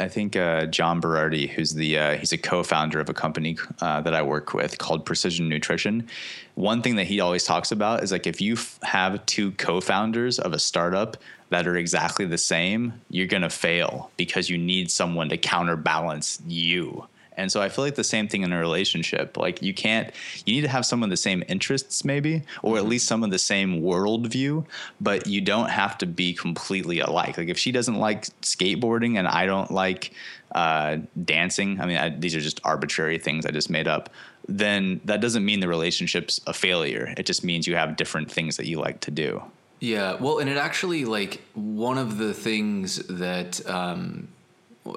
I 0.00 0.08
think 0.08 0.34
uh, 0.34 0.66
John 0.66 1.00
Berardi, 1.00 1.48
who's 1.48 1.74
the 1.74 1.98
uh, 1.98 2.16
he's 2.16 2.32
a 2.32 2.38
co-founder 2.38 2.98
of 3.00 3.08
a 3.08 3.14
company 3.14 3.58
uh, 3.80 4.00
that 4.00 4.14
I 4.14 4.22
work 4.22 4.54
with 4.54 4.78
called 4.78 5.04
Precision 5.04 5.48
Nutrition. 5.48 6.08
One 6.54 6.80
thing 6.80 6.96
that 6.96 7.06
he 7.06 7.20
always 7.20 7.44
talks 7.44 7.70
about 7.70 8.02
is 8.02 8.10
like 8.10 8.26
if 8.26 8.40
you 8.40 8.54
f- 8.54 8.78
have 8.82 9.24
two 9.26 9.52
co-founders 9.52 10.38
of 10.38 10.52
a 10.54 10.58
startup 10.58 11.18
that 11.50 11.66
are 11.66 11.76
exactly 11.76 12.24
the 12.24 12.38
same, 12.38 12.94
you're 13.10 13.26
gonna 13.26 13.50
fail 13.50 14.10
because 14.16 14.48
you 14.48 14.56
need 14.56 14.90
someone 14.90 15.28
to 15.28 15.36
counterbalance 15.36 16.40
you. 16.46 17.06
And 17.40 17.50
so 17.50 17.62
I 17.62 17.70
feel 17.70 17.84
like 17.84 17.94
the 17.94 18.04
same 18.04 18.28
thing 18.28 18.42
in 18.42 18.52
a 18.52 18.58
relationship. 18.58 19.38
Like 19.38 19.62
you 19.62 19.72
can't, 19.72 20.12
you 20.44 20.54
need 20.54 20.60
to 20.60 20.68
have 20.68 20.84
some 20.84 21.02
of 21.02 21.08
the 21.08 21.16
same 21.16 21.42
interests, 21.48 22.04
maybe, 22.04 22.42
or 22.62 22.76
at 22.76 22.84
least 22.84 23.06
some 23.06 23.24
of 23.24 23.30
the 23.30 23.38
same 23.38 23.80
worldview, 23.80 24.66
but 25.00 25.26
you 25.26 25.40
don't 25.40 25.70
have 25.70 25.96
to 25.98 26.06
be 26.06 26.34
completely 26.34 27.00
alike. 27.00 27.38
Like 27.38 27.48
if 27.48 27.58
she 27.58 27.72
doesn't 27.72 27.96
like 27.96 28.26
skateboarding 28.42 29.18
and 29.18 29.26
I 29.26 29.46
don't 29.46 29.70
like 29.70 30.12
uh, 30.54 30.98
dancing, 31.24 31.80
I 31.80 31.86
mean, 31.86 31.96
I, 31.96 32.10
these 32.10 32.34
are 32.34 32.40
just 32.40 32.60
arbitrary 32.62 33.18
things 33.18 33.46
I 33.46 33.52
just 33.52 33.70
made 33.70 33.88
up. 33.88 34.10
Then 34.46 35.00
that 35.06 35.22
doesn't 35.22 35.44
mean 35.44 35.60
the 35.60 35.68
relationship's 35.68 36.40
a 36.46 36.52
failure. 36.52 37.14
It 37.16 37.24
just 37.24 37.42
means 37.42 37.66
you 37.66 37.76
have 37.76 37.96
different 37.96 38.30
things 38.30 38.58
that 38.58 38.66
you 38.66 38.78
like 38.78 39.00
to 39.00 39.10
do. 39.10 39.42
Yeah, 39.80 40.16
well, 40.16 40.40
and 40.40 40.50
it 40.50 40.58
actually 40.58 41.06
like 41.06 41.40
one 41.54 41.96
of 41.96 42.18
the 42.18 42.34
things 42.34 42.96
that 43.06 43.66
um, 43.66 44.28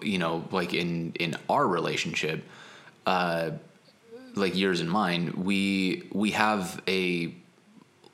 you 0.02 0.18
know, 0.18 0.46
like 0.52 0.74
in 0.74 1.14
in 1.20 1.36
our 1.50 1.68
relationship, 1.68 2.44
uh, 3.06 3.52
like 4.36 4.56
yours 4.56 4.80
and 4.80 4.90
mine, 4.90 5.34
we 5.44 6.04
we 6.12 6.32
have 6.32 6.82
a 6.88 7.34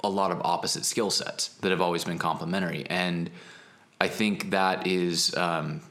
a 0.04 0.10
lot 0.10 0.32
of 0.32 0.42
opposite 0.44 0.86
skill 0.86 1.12
sets 1.12 1.50
that 1.62 1.72
have 1.72 1.82
always 1.82 2.04
been 2.04 2.18
complementary, 2.20 2.86
and 2.89 3.30
I 4.02 4.08
think 4.08 4.52
that 4.52 4.88
is. 4.88 5.36
Um, 5.36 5.82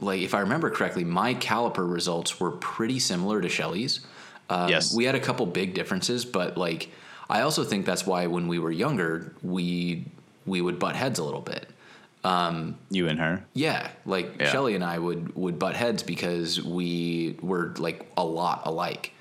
like 0.00 0.20
if 0.20 0.32
I 0.34 0.40
remember 0.40 0.70
correctly, 0.70 1.02
my 1.04 1.34
caliper 1.34 1.90
results 1.90 2.38
were 2.38 2.52
pretty 2.52 2.98
similar 3.00 3.40
to 3.40 3.48
Shelly's. 3.48 4.00
Um, 4.48 4.68
Yes. 4.68 4.94
we 4.94 5.04
had 5.04 5.14
a 5.14 5.20
couple 5.20 5.44
big 5.46 5.74
differences, 5.74 6.24
but 6.24 6.56
like 6.56 6.90
I 7.28 7.40
also 7.40 7.64
think 7.64 7.84
that's 7.84 8.06
why 8.06 8.26
when 8.26 8.48
we 8.48 8.58
were 8.58 8.70
younger, 8.70 9.34
we 9.42 10.04
we 10.46 10.60
would 10.60 10.78
butt 10.78 10.94
heads 10.96 11.18
a 11.18 11.24
little 11.24 11.40
bit. 11.40 11.68
You 12.90 13.08
and 13.08 13.18
her. 13.18 13.44
Yeah, 13.54 13.88
like 14.04 14.36
Yeah. 14.40 14.50
Shelly 14.50 14.74
and 14.74 14.84
I 14.84 14.98
would 14.98 15.34
would 15.34 15.58
butt 15.58 15.76
heads 15.76 16.02
because 16.02 16.62
we 16.62 17.36
were 17.40 17.74
like 17.78 18.10
a 18.16 18.24
lot 18.24 18.62
alike. 18.64 19.12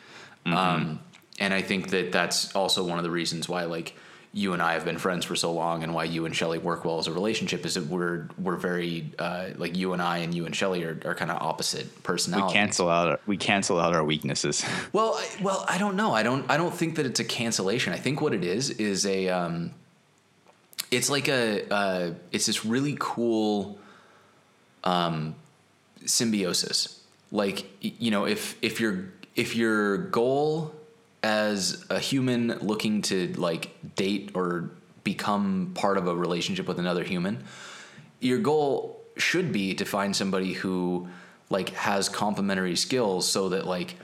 Um, 0.46 1.00
and 1.39 1.54
I 1.54 1.62
think 1.62 1.89
that 1.89 2.12
that's 2.12 2.56
also 2.56 2.84
one 2.84 2.98
of 2.98 3.04
the 3.04 3.12
reasons 3.12 3.50
why 3.50 3.65
like 3.65 3.93
you 4.34 4.54
and 4.54 4.62
I 4.62 4.74
have 4.74 4.86
been 4.86 4.98
friends 4.98 5.26
for 5.26 5.36
so 5.36 5.52
long, 5.52 5.84
and 5.84 5.93
why 5.93 6.04
you 6.04 6.26
and 6.26 6.36
Shelly 6.36 6.60
work 6.60 6.86
well 6.86 7.00
as 7.00 7.08
a 7.08 7.12
relationship 7.12 7.65
is 7.65 7.74
that 7.74 7.88
we're 7.88 8.28
we're 8.38 8.56
very 8.56 9.12
uh, 9.17 9.50
like 9.58 9.76
you 9.76 9.93
and 9.93 10.02
I 10.02 10.20
and 10.20 10.34
you 10.34 10.46
and 10.46 10.56
Shelly 10.56 10.84
are, 10.84 11.00
are 11.06 11.15
kind 11.15 11.32
of 11.32 11.41
opposite 11.41 12.04
personalities. 12.04 12.54
We 12.54 12.60
cancel 12.60 12.89
out. 12.89 13.08
Our, 13.08 13.20
we 13.26 13.38
cancel 13.38 13.80
out 13.80 13.93
our 13.96 14.04
weaknesses. 14.04 14.63
Well, 14.93 15.15
I, 15.15 15.28
well, 15.41 15.65
I 15.67 15.78
don't 15.78 15.96
know. 15.96 16.13
I 16.13 16.24
don't. 16.24 16.50
I 16.52 16.58
don't 16.58 16.74
think 16.74 16.96
that 16.98 17.06
it's 17.06 17.20
a 17.20 17.24
cancellation. 17.24 17.93
I 17.93 17.98
think 17.98 18.22
what 18.22 18.34
it 18.34 18.43
is 18.43 18.70
is 18.70 19.06
a. 19.06 19.30
Um, 19.30 19.72
it's 20.91 21.10
like 21.10 21.28
a. 21.28 21.67
Uh, 21.71 22.12
it's 22.32 22.45
this 22.45 22.65
really 22.65 22.95
cool. 23.00 23.80
Um, 24.84 25.36
symbiosis. 26.06 27.02
Like 27.32 27.65
you 27.82 28.12
know, 28.12 28.26
if 28.26 28.58
if 28.62 28.80
your 28.80 29.06
if 29.36 29.56
your 29.56 29.97
goal 29.97 30.73
as 31.23 31.86
a 31.89 32.00
human 32.00 32.58
looking 32.60 33.02
to 33.04 33.34
like 33.34 33.76
date 33.95 34.32
or 34.34 34.71
become 35.04 35.71
part 35.76 35.97
of 35.97 36.08
a 36.08 36.15
relationship 36.15 36.67
with 36.67 36.80
another 36.80 37.04
human, 37.04 37.43
your 38.19 38.39
goal 38.39 39.02
should 39.17 39.52
be 39.52 39.73
to 39.76 39.86
find 39.86 40.15
somebody 40.15 40.54
who 40.54 41.08
like 41.50 41.69
has 41.69 42.08
complementary 42.08 42.76
skills 42.76 43.28
so 43.30 43.50
that 43.50 43.65
like 43.65 43.95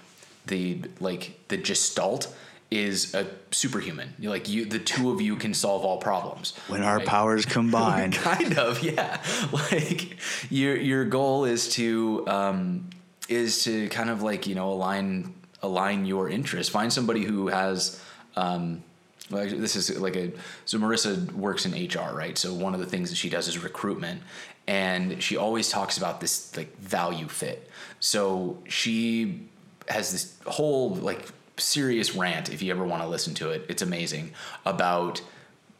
the 0.47 0.81
like 0.99 1.39
the 1.47 1.57
gestalt 1.57 2.33
is 2.71 3.13
a 3.13 3.27
superhuman. 3.51 4.13
You're 4.19 4.31
like 4.31 4.49
you 4.49 4.65
the 4.65 4.79
two 4.79 5.11
of 5.11 5.21
you 5.21 5.35
can 5.35 5.53
solve 5.53 5.83
all 5.83 5.97
problems. 5.97 6.53
when 6.67 6.83
our 6.83 6.97
right? 6.97 7.07
powers 7.07 7.45
combine. 7.59 8.11
kind 8.11 8.57
of 8.57 8.81
yeah 8.81 9.21
like 9.71 10.17
your 10.51 10.75
your 10.75 11.05
goal 11.05 11.45
is 11.45 11.69
to 11.75 12.27
um 12.27 12.89
is 13.29 13.63
to 13.63 13.89
kind 13.89 14.09
of 14.09 14.21
like 14.21 14.47
you 14.47 14.55
know 14.55 14.71
align 14.71 15.33
align 15.61 16.05
your 16.05 16.29
interests 16.29 16.71
find 16.71 16.91
somebody 16.91 17.23
who 17.23 17.47
has 17.47 18.01
um 18.35 18.83
actually, 19.31 19.59
this 19.59 19.75
is 19.75 19.99
like 19.99 20.15
a 20.15 20.31
so 20.65 20.77
Marissa 20.77 21.31
works 21.33 21.65
in 21.65 21.71
HR, 21.71 22.15
right? 22.15 22.37
So 22.37 22.53
one 22.53 22.73
of 22.73 22.79
the 22.79 22.85
things 22.85 23.09
that 23.09 23.15
she 23.15 23.29
does 23.29 23.47
is 23.47 23.57
recruitment, 23.57 24.21
and 24.67 25.21
she 25.21 25.37
always 25.37 25.69
talks 25.69 25.97
about 25.97 26.19
this 26.21 26.55
like 26.57 26.77
value 26.77 27.27
fit. 27.27 27.69
So 27.99 28.57
she 28.67 29.47
has 29.89 30.11
this 30.11 30.37
whole 30.45 30.95
like 30.95 31.27
serious 31.57 32.15
rant. 32.15 32.51
If 32.51 32.61
you 32.61 32.71
ever 32.71 32.83
want 32.83 33.03
to 33.03 33.07
listen 33.07 33.33
to 33.35 33.51
it, 33.51 33.65
it's 33.69 33.81
amazing 33.81 34.33
about 34.65 35.21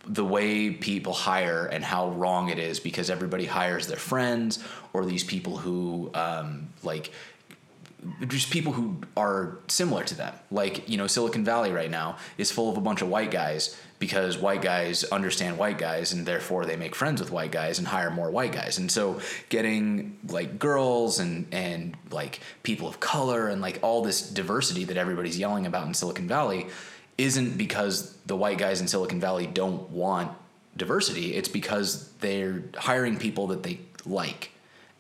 the 0.06 0.26
way 0.26 0.72
people 0.72 1.14
hire 1.14 1.66
and 1.66 1.84
how 1.84 2.10
wrong 2.10 2.50
it 2.50 2.60
is 2.60 2.80
because 2.80 3.10
everybody 3.10 3.46
hires 3.46 3.88
their 3.88 3.98
friends 3.98 4.62
or 4.92 5.06
these 5.06 5.24
people 5.24 5.58
who 5.58 6.12
um, 6.14 6.68
like 6.84 7.12
just 8.28 8.52
people 8.52 8.74
who 8.74 8.98
are 9.16 9.58
similar 9.68 10.04
to 10.04 10.16
them. 10.16 10.34
Like, 10.52 10.90
you 10.90 10.98
know, 10.98 11.08
Silicon 11.08 11.44
Valley 11.44 11.72
right 11.72 11.90
now 11.90 12.18
is 12.38 12.52
full 12.52 12.70
of 12.70 12.78
a 12.78 12.82
bunch 12.82 13.02
of 13.02 13.10
white 13.10 13.32
guys 13.32 13.78
because 14.00 14.38
white 14.38 14.62
guys 14.62 15.04
understand 15.06 15.58
white 15.58 15.78
guys 15.78 16.12
and 16.12 16.26
therefore 16.26 16.66
they 16.66 16.76
make 16.76 16.94
friends 16.94 17.22
with 17.22 17.32
white 17.32 17.52
guys 17.52 17.80
and 17.80 17.88
hire 17.88 18.12
more 18.12 18.30
white 18.30 18.52
guys. 18.52 18.78
And 18.78 18.92
so 18.92 19.22
getting 19.50 20.18
like 20.28 20.60
girls 20.60 21.20
and 21.20 21.48
and 21.54 21.96
like 22.12 22.40
people 22.64 22.88
of 22.88 23.00
color 23.00 23.48
and 23.48 23.62
like 23.62 23.80
all 23.82 24.02
this 24.04 24.30
diversity 24.30 24.84
that 24.86 24.98
everybody's 24.98 25.40
yelling 25.40 25.66
about 25.66 25.88
in 25.88 25.94
Silicon 25.94 26.28
Valley 26.28 26.68
isn't 27.18 27.58
because 27.58 28.14
the 28.26 28.36
white 28.36 28.58
guys 28.58 28.82
in 28.82 28.88
Silicon 28.88 29.20
Valley 29.20 29.48
don't 29.48 29.90
want 29.90 30.32
diversity. 30.76 31.36
It's 31.36 31.50
because 31.50 32.12
they're 32.20 32.64
hiring 32.76 33.18
people 33.18 33.48
that 33.48 33.64
they 33.64 33.80
like 34.06 34.52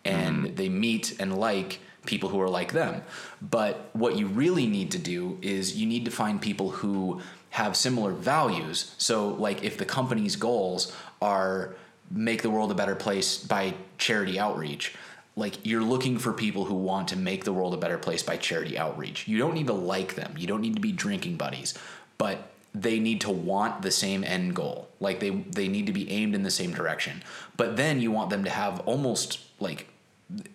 and 0.06 0.46
mm-hmm. 0.46 0.56
they 0.56 0.70
meet 0.70 1.20
and 1.20 1.38
like 1.38 1.80
people 2.06 2.30
who 2.30 2.39
are 2.42 2.50
like 2.50 2.74
them. 2.74 3.02
But 3.42 3.89
what 3.94 4.18
you 4.18 4.28
really 4.28 4.68
need 4.68 4.92
to 4.92 5.00
do 5.00 5.38
is 5.42 5.78
you 5.78 5.88
need 5.88 6.06
to 6.06 6.12
find 6.12 6.42
people 6.42 6.72
who 6.72 7.22
have 7.52 7.76
similar 7.76 8.12
values. 8.12 8.96
So, 8.98 9.30
like, 9.30 9.63
if 9.63 9.78
the 9.78 9.86
company's 9.86 10.36
goals 10.36 10.92
are 11.22 11.76
make 12.12 12.42
the 12.42 12.50
world 12.50 12.72
a 12.72 12.76
better 12.76 12.96
place 12.96 13.38
by 13.38 13.74
charity 13.98 14.39
outreach, 14.39 14.94
like 15.36 15.66
you're 15.66 15.84
looking 15.84 16.18
for 16.18 16.32
people 16.32 16.66
who 16.66 16.76
want 16.76 17.08
to 17.10 17.18
make 17.18 17.44
the 17.44 17.54
world 17.54 17.74
a 17.74 17.78
better 17.78 17.98
place 17.98 18.22
by 18.22 18.38
charity 18.38 18.78
outreach. 18.78 19.28
You 19.28 19.38
don't 19.38 19.54
need 19.54 19.68
to 19.68 19.74
like 19.74 20.16
them. 20.16 20.36
You 20.38 20.48
don't 20.48 20.62
need 20.62 20.76
to 20.76 20.82
be 20.82 20.92
drinking 20.92 21.38
buddies, 21.38 21.74
but 22.18 22.50
they 22.76 23.00
need 23.00 23.22
to 23.22 23.32
want 23.32 23.82
the 23.82 23.92
same 23.92 24.24
end 24.24 24.56
goal. 24.56 24.89
Like 25.00 25.20
they 25.20 25.30
they 25.30 25.68
need 25.68 25.88
to 25.88 25.94
be 25.94 26.10
aimed 26.12 26.36
in 26.36 26.44
the 26.44 26.52
same 26.52 26.74
direction. 26.74 27.24
But 27.58 27.78
then 27.78 28.00
you 28.00 28.12
want 28.12 28.30
them 28.30 28.44
to 28.44 28.50
have 28.50 28.80
almost 28.82 29.39
like 29.60 29.88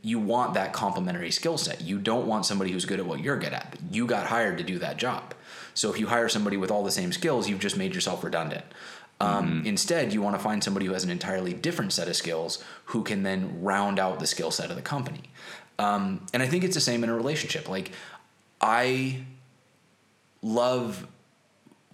you 0.02 0.18
want 0.18 0.54
that 0.54 0.72
complementary 0.72 1.30
skill 1.30 1.58
set. 1.58 1.80
You 1.80 1.98
don't 1.98 2.26
want 2.26 2.46
somebody 2.46 2.72
who's 2.72 2.84
good 2.84 2.98
at 2.98 3.06
what 3.06 3.20
you're 3.20 3.38
good 3.38 3.52
at. 3.52 3.78
You 3.90 4.06
got 4.06 4.26
hired 4.26 4.58
to 4.58 4.64
do 4.64 4.78
that 4.78 4.96
job. 4.96 5.34
So 5.74 5.92
if 5.92 6.00
you 6.00 6.08
hire 6.08 6.28
somebody 6.28 6.56
with 6.56 6.70
all 6.70 6.82
the 6.82 6.90
same 6.90 7.12
skills, 7.12 7.48
you've 7.48 7.60
just 7.60 7.76
made 7.76 7.94
yourself 7.94 8.24
redundant. 8.24 8.64
Um, 9.20 9.62
Instead, 9.66 10.12
you 10.12 10.22
want 10.22 10.36
to 10.36 10.42
find 10.42 10.62
somebody 10.62 10.86
who 10.86 10.92
has 10.92 11.04
an 11.04 11.10
entirely 11.10 11.52
different 11.52 11.92
set 11.92 12.08
of 12.08 12.16
skills 12.16 12.62
who 12.86 13.02
can 13.02 13.22
then 13.22 13.62
round 13.62 13.98
out 13.98 14.20
the 14.20 14.26
skill 14.26 14.50
set 14.50 14.70
of 14.70 14.76
the 14.76 14.82
company. 14.82 15.22
Um, 15.78 16.26
and 16.32 16.42
I 16.42 16.46
think 16.46 16.64
it's 16.64 16.74
the 16.74 16.80
same 16.80 17.04
in 17.04 17.10
a 17.10 17.14
relationship. 17.14 17.68
Like, 17.68 17.92
I 18.60 19.22
love 20.42 21.06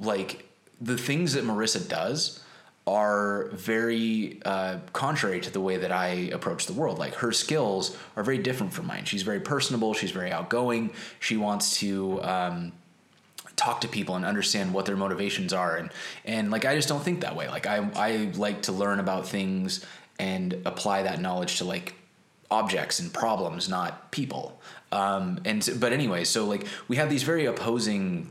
like 0.01 0.49
the 0.81 0.99
things 0.99 1.35
that 1.35 1.45
Marissa 1.45 1.87
does 1.87 2.43
are 2.87 3.49
very 3.53 4.41
uh, 4.45 4.79
contrary 4.93 5.41
to 5.41 5.51
the 5.51 5.61
way 5.61 5.79
that 5.79 5.91
I 5.91 6.31
approach 6.33 6.67
the 6.67 6.75
world. 6.75 6.99
Like 6.99 7.15
her 7.15 7.33
skills 7.33 7.97
are 8.17 8.23
very 8.23 8.39
different 8.39 8.73
from 8.75 8.87
mine. 8.87 9.05
She's 9.05 9.23
very 9.23 9.41
personable. 9.41 9.95
She's 9.95 10.11
very 10.11 10.31
outgoing. 10.31 10.93
She 11.19 11.39
wants 11.39 11.79
to 11.79 12.23
um, 12.23 12.73
talk 13.57 13.81
to 13.83 13.89
people 13.89 14.17
and 14.17 14.25
understand 14.25 14.75
what 14.75 14.85
their 14.85 14.97
motivations 14.97 15.53
are. 15.53 15.77
And 15.77 15.91
and 16.27 16.51
like 16.51 16.65
I 16.67 16.75
just 16.75 16.89
don't 16.89 17.03
think 17.03 17.21
that 17.21 17.37
way. 17.37 17.49
Like 17.49 17.67
I 17.67 17.89
I 17.95 18.31
like 18.35 18.63
to 18.63 18.73
learn 18.73 19.01
about 19.01 19.27
things 19.27 19.85
and 20.19 20.61
apply 20.65 21.05
that 21.05 21.21
knowledge 21.21 21.59
to 21.59 21.65
like 21.65 21.95
objects 22.51 23.01
and 23.01 23.13
problems, 23.13 23.69
not 23.69 24.11
people. 24.11 24.61
Um, 24.93 25.41
and 25.45 25.69
but 25.81 25.93
anyway, 25.93 26.25
so 26.25 26.45
like 26.45 26.67
we 26.87 26.97
have 26.97 27.09
these 27.09 27.23
very 27.23 27.47
opposing 27.47 28.31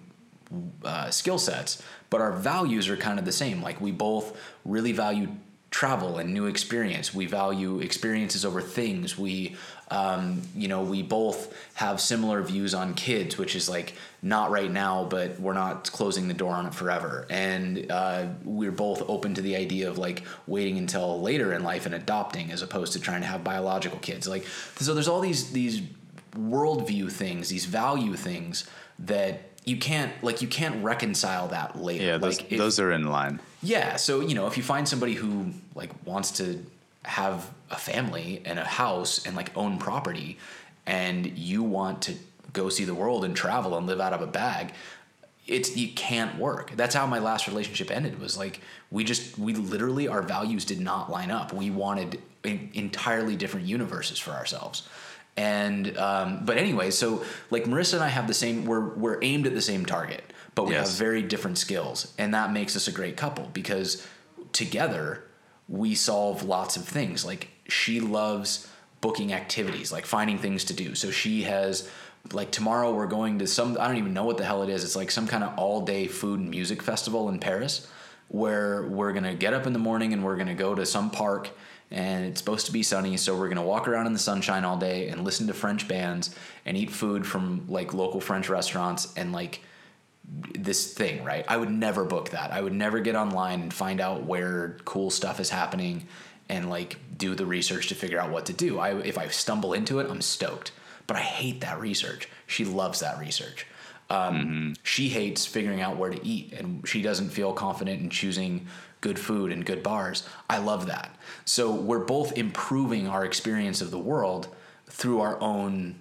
uh, 0.84 1.10
skill 1.10 1.38
sets, 1.38 1.82
but 2.14 2.22
our 2.22 2.32
values 2.32 2.90
are 2.90 2.96
kind 2.96 3.18
of 3.18 3.26
the 3.26 3.32
same. 3.32 3.64
Like 3.64 3.82
we 3.82 3.90
both 3.92 4.38
really 4.66 4.92
value 4.92 5.30
travel 5.72 6.20
and 6.20 6.32
new 6.32 6.46
experience. 6.46 7.12
We 7.12 7.26
value 7.26 7.80
experiences 7.80 8.46
over 8.46 8.62
things. 8.62 9.18
We, 9.18 9.56
um, 9.90 10.44
you 10.56 10.68
know, 10.68 10.84
we 10.84 11.02
both 11.02 11.52
have 11.74 12.00
similar 12.00 12.44
views 12.44 12.76
on 12.76 12.94
kids, 12.94 13.40
which 13.40 13.56
is 13.56 13.68
like 13.68 13.96
not 14.22 14.52
right 14.52 14.70
now, 14.70 15.06
but 15.06 15.40
we're 15.40 15.56
not 15.56 15.92
closing 15.92 16.28
the 16.28 16.36
door 16.36 16.54
on 16.54 16.68
it 16.68 16.76
forever. 16.76 17.26
And 17.32 17.92
uh, 17.92 18.28
we're 18.44 18.72
both 18.72 19.02
open 19.10 19.34
to 19.34 19.42
the 19.42 19.56
idea 19.56 19.90
of 19.90 19.98
like 19.98 20.22
waiting 20.46 20.78
until 20.78 21.20
later 21.20 21.52
in 21.52 21.64
life 21.64 21.88
and 21.88 21.96
adopting, 21.96 22.52
as 22.52 22.62
opposed 22.62 22.94
to 22.94 23.00
trying 23.00 23.22
to 23.22 23.28
have 23.28 23.44
biological 23.44 23.98
kids. 23.98 24.28
Like 24.28 24.46
so, 24.76 24.94
there's 24.94 25.08
all 25.08 25.20
these 25.20 25.52
these 25.52 25.82
worldview 26.36 27.12
things, 27.12 27.50
these 27.50 27.66
value 27.66 28.16
things 28.16 28.70
that 29.00 29.53
you 29.66 29.78
can't 29.78 30.12
like 30.24 30.42
you 30.42 30.48
can't 30.48 30.84
reconcile 30.84 31.48
that 31.50 31.80
later. 31.80 32.04
Yeah, 32.06 32.18
those, 32.18 32.40
like 32.40 32.52
if- 32.52 32.58
those 32.58 32.80
are 32.80 32.92
in 32.92 33.08
line. 33.08 33.40
yeah, 33.62 33.96
so 33.96 34.20
you 34.22 34.36
know, 34.36 34.48
if 34.48 34.58
you 34.58 34.64
find 34.64 34.88
somebody 34.88 35.14
who 35.14 35.52
like 35.76 35.92
wants 36.06 36.32
to 36.32 36.66
have 37.06 37.50
a 37.70 37.76
family 37.76 38.42
and 38.46 38.60
a 38.60 38.64
house 38.66 39.26
and 39.26 39.36
like 39.36 39.52
own 39.58 39.78
property 39.78 40.38
and 40.86 41.26
you 41.38 41.64
want 41.64 42.02
to 42.04 42.14
go 42.54 42.70
see 42.70 42.84
the 42.86 42.94
world 42.96 43.26
and 43.26 43.36
travel 43.36 43.78
and 43.78 43.88
live 43.88 44.00
out 44.00 44.14
of 44.14 44.22
a 44.22 44.28
bag, 44.28 44.74
it's 45.48 45.76
you 45.76 45.90
can't 45.94 46.38
work. 46.38 46.72
That's 46.76 46.96
how 46.96 47.06
my 47.08 47.20
last 47.20 47.48
relationship 47.48 47.90
ended 47.92 48.20
was 48.20 48.38
like 48.38 48.60
we 48.92 49.04
just 49.04 49.38
we 49.40 49.54
literally 49.54 50.08
our 50.08 50.22
values 50.22 50.66
did 50.66 50.80
not 50.80 51.10
line 51.10 51.32
up. 51.32 51.52
We 51.54 51.70
wanted 51.70 52.22
en- 52.44 52.70
entirely 52.74 53.36
different 53.36 53.66
universes 53.66 54.20
for 54.20 54.32
ourselves. 54.32 54.88
And 55.36 55.98
um, 55.98 56.46
but 56.46 56.58
anyway, 56.58 56.92
so 56.92 57.24
like 57.50 57.64
Marissa 57.66 57.96
and 57.96 58.04
I 58.04 58.10
have 58.10 58.28
the 58.28 58.34
same 58.34 58.66
we're 58.66 58.90
we're 58.96 59.20
aimed 59.24 59.48
at 59.48 59.54
the 59.54 59.62
same 59.62 59.86
target, 59.86 60.24
but 60.54 60.66
we 60.66 60.74
Yes. 60.74 60.90
have 60.90 60.98
very 61.00 61.24
different 61.24 61.58
skills, 61.58 62.14
and 62.20 62.34
that 62.34 62.52
makes 62.52 62.76
us 62.76 62.88
a 62.88 62.92
great 62.92 63.18
couple 63.18 63.50
because 63.54 64.06
together 64.52 65.24
we 65.68 65.96
solve 65.96 66.44
lots 66.44 66.78
of 66.78 66.86
things. 66.86 67.26
Like 67.26 67.50
she 67.68 68.00
loves 68.00 68.68
booking 69.02 69.34
activities, 69.34 69.92
like 69.92 70.06
finding 70.06 70.38
things 70.38 70.66
to 70.66 70.74
do. 70.74 70.96
So 70.96 71.10
she 71.12 71.44
has 71.44 71.90
like 72.32 72.52
tomorrow 72.52 72.94
we're 72.94 73.08
going 73.08 73.40
to 73.40 73.48
some 73.48 73.76
I 73.80 73.88
don't 73.88 73.98
even 73.98 74.14
know 74.14 74.26
what 74.26 74.38
the 74.38 74.46
hell 74.46 74.64
it 74.64 74.70
is. 74.70 74.84
It's 74.84 74.96
like 74.96 75.12
some 75.12 75.28
kind 75.28 75.44
of 75.44 75.58
all 75.58 75.82
day 75.82 76.08
food 76.08 76.40
and 76.40 76.50
music 76.50 76.82
festival 76.82 77.28
in 77.30 77.40
Paris 77.40 77.88
where 78.30 78.84
we're 78.84 79.12
going 79.12 79.26
to 79.26 79.34
get 79.34 79.54
up 79.54 79.68
in 79.68 79.74
the 79.74 79.80
morning 79.80 80.14
and 80.14 80.24
we're 80.24 80.36
going 80.36 80.48
to 80.48 80.54
go 80.54 80.74
to 80.74 80.86
some 80.86 81.10
park 81.12 81.50
and 81.94 82.26
it's 82.26 82.40
supposed 82.40 82.66
to 82.66 82.72
be 82.74 82.84
sunny 82.84 83.16
so 83.16 83.38
we're 83.38 83.48
to 83.56 83.62
walk 83.62 83.88
around 83.88 84.08
in 84.08 84.14
the 84.14 84.20
sunshine 84.20 84.66
all 84.66 84.78
day 84.78 85.08
and 85.08 85.24
listen 85.24 85.48
to 85.48 85.54
french 85.54 85.88
bands 85.88 86.36
and 86.66 86.76
eat 86.76 86.90
food 86.90 87.26
from 87.26 87.66
like 87.70 87.94
local 87.94 88.20
french 88.20 88.50
restaurants 88.50 89.14
and 89.16 89.32
like 89.32 89.62
this 90.58 90.94
thing 90.94 91.24
right? 91.24 91.46
I 91.48 91.58
would 91.58 91.70
never 91.70 92.06
book 92.06 92.30
that. 92.30 92.52
I 92.52 92.62
would 92.62 92.74
never 92.74 93.00
get 93.00 93.16
online 93.16 93.62
and 93.62 93.74
find 93.74 94.00
out 94.00 94.24
where 94.24 94.78
cool 94.86 95.10
stuff 95.10 95.40
is 95.40 95.50
happening 95.50 96.08
and 96.50 96.70
like 96.70 96.98
do 97.18 97.36
the 97.36 97.46
research 97.46 97.88
to 97.90 97.96
figure 97.96 98.20
out 98.20 98.32
what 98.32 98.46
to 98.48 98.54
do. 98.54 98.80
I 98.80 98.96
if 99.00 99.18
i 99.18 99.28
stumble 99.28 99.74
into 99.74 100.00
it 100.00 100.10
i'm 100.10 100.22
stoked. 100.22 100.72
But 101.08 101.18
i 101.18 101.22
hate 101.22 101.62
that 101.62 101.80
research. 101.80 102.30
She 102.48 102.66
loves 102.66 103.02
that 103.02 103.20
research. 103.20 103.68
Um, 104.10 104.36
mm-hmm. 104.36 104.74
she 104.84 105.10
hates 105.10 105.46
figuring 105.46 105.82
out 105.82 105.98
where 105.98 106.10
to 106.10 106.26
eat 106.26 106.54
and 106.54 106.88
she 106.88 107.02
doesn't 107.02 107.30
feel 107.30 107.54
confident 107.54 108.02
in 108.02 108.10
choosing 108.10 108.68
good 109.04 109.20
food 109.20 109.52
and 109.52 109.66
good 109.66 109.84
bars. 109.84 110.24
I 110.50 110.60
love 110.60 110.88
that. 110.88 111.14
So 111.44 111.76
we're 111.76 112.06
both 112.06 112.38
improving 112.38 113.06
our 113.06 113.26
experience 113.26 113.82
of 113.82 113.92
the 113.92 114.00
world 114.00 114.48
through 114.88 115.20
our 115.20 115.40
own 115.42 115.96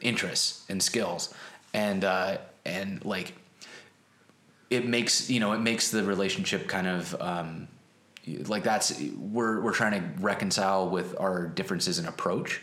interests 0.00 0.64
and 0.70 0.82
skills, 0.82 1.34
and 1.74 2.02
uh, 2.02 2.38
and 2.64 3.04
like 3.04 3.34
it 4.70 4.86
makes 4.86 5.28
you 5.28 5.38
know 5.38 5.52
it 5.52 5.60
makes 5.60 5.90
the 5.90 6.02
relationship 6.02 6.66
kind 6.66 6.86
of 6.86 7.14
um, 7.20 7.68
like 8.26 8.64
that's 8.64 9.00
we're 9.18 9.60
we're 9.60 9.74
trying 9.74 10.00
to 10.00 10.22
reconcile 10.22 10.88
with 10.88 11.14
our 11.20 11.46
differences 11.46 11.98
in 11.98 12.06
approach 12.06 12.62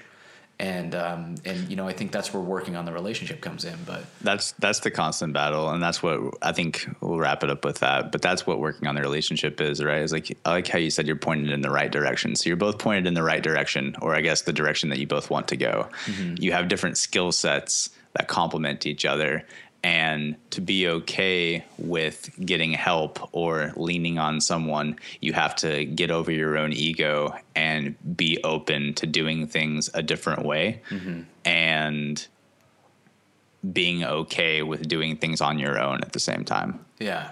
and 0.59 0.93
um, 0.95 1.35
and 1.45 1.69
you 1.69 1.75
know 1.75 1.87
I 1.87 1.93
think 1.93 2.11
that's 2.11 2.33
where 2.33 2.41
working 2.41 2.75
on 2.75 2.85
the 2.85 2.93
relationship 2.93 3.41
comes 3.41 3.65
in. 3.65 3.77
But 3.85 4.05
that's 4.21 4.51
that's 4.53 4.79
the 4.79 4.91
constant 4.91 5.33
battle, 5.33 5.69
and 5.69 5.81
that's 5.81 6.03
what 6.03 6.19
I 6.41 6.51
think 6.51 6.87
we'll 7.01 7.17
wrap 7.17 7.43
it 7.43 7.49
up 7.49 7.65
with 7.65 7.79
that. 7.79 8.11
But 8.11 8.21
that's 8.21 8.45
what 8.45 8.59
working 8.59 8.87
on 8.87 8.95
the 8.95 9.01
relationship 9.01 9.59
is, 9.59 9.83
right? 9.83 10.01
It's 10.01 10.13
like 10.13 10.37
I 10.45 10.51
like 10.51 10.67
how 10.67 10.79
you 10.79 10.89
said 10.89 11.07
you're 11.07 11.15
pointed 11.15 11.51
in 11.51 11.61
the 11.61 11.71
right 11.71 11.91
direction. 11.91 12.35
So 12.35 12.47
you're 12.49 12.57
both 12.57 12.77
pointed 12.77 13.07
in 13.07 13.13
the 13.13 13.23
right 13.23 13.41
direction, 13.41 13.95
or 14.01 14.15
I 14.15 14.21
guess 14.21 14.43
the 14.43 14.53
direction 14.53 14.89
that 14.89 14.99
you 14.99 15.07
both 15.07 15.29
want 15.29 15.47
to 15.49 15.57
go. 15.57 15.89
Mm-hmm. 16.05 16.35
You 16.39 16.51
have 16.51 16.67
different 16.67 16.97
skill 16.97 17.31
sets 17.31 17.89
that 18.13 18.27
complement 18.27 18.85
each 18.85 19.05
other, 19.05 19.43
and 19.83 20.35
to 20.51 20.61
be 20.61 20.87
okay 20.87 21.65
with 21.77 22.31
getting 22.45 22.71
help 22.71 23.29
or 23.33 23.73
leaning 23.75 24.17
on 24.17 24.39
someone, 24.39 24.97
you 25.19 25.33
have 25.33 25.55
to 25.57 25.85
get 25.85 26.09
over 26.09 26.31
your 26.31 26.57
own 26.57 26.71
ego 26.71 27.35
and 27.55 27.95
be 28.15 28.39
open 28.43 28.93
to 28.95 29.05
doing 29.05 29.45
things 29.45 29.89
a 29.93 30.01
different 30.01 30.45
way 30.45 30.81
mm-hmm. 30.89 31.21
and 31.43 32.27
being 33.71 34.03
okay 34.03 34.61
with 34.63 34.87
doing 34.87 35.17
things 35.17 35.41
on 35.41 35.59
your 35.59 35.79
own 35.79 36.01
at 36.01 36.13
the 36.13 36.19
same 36.19 36.45
time. 36.45 36.83
Yeah. 36.99 37.31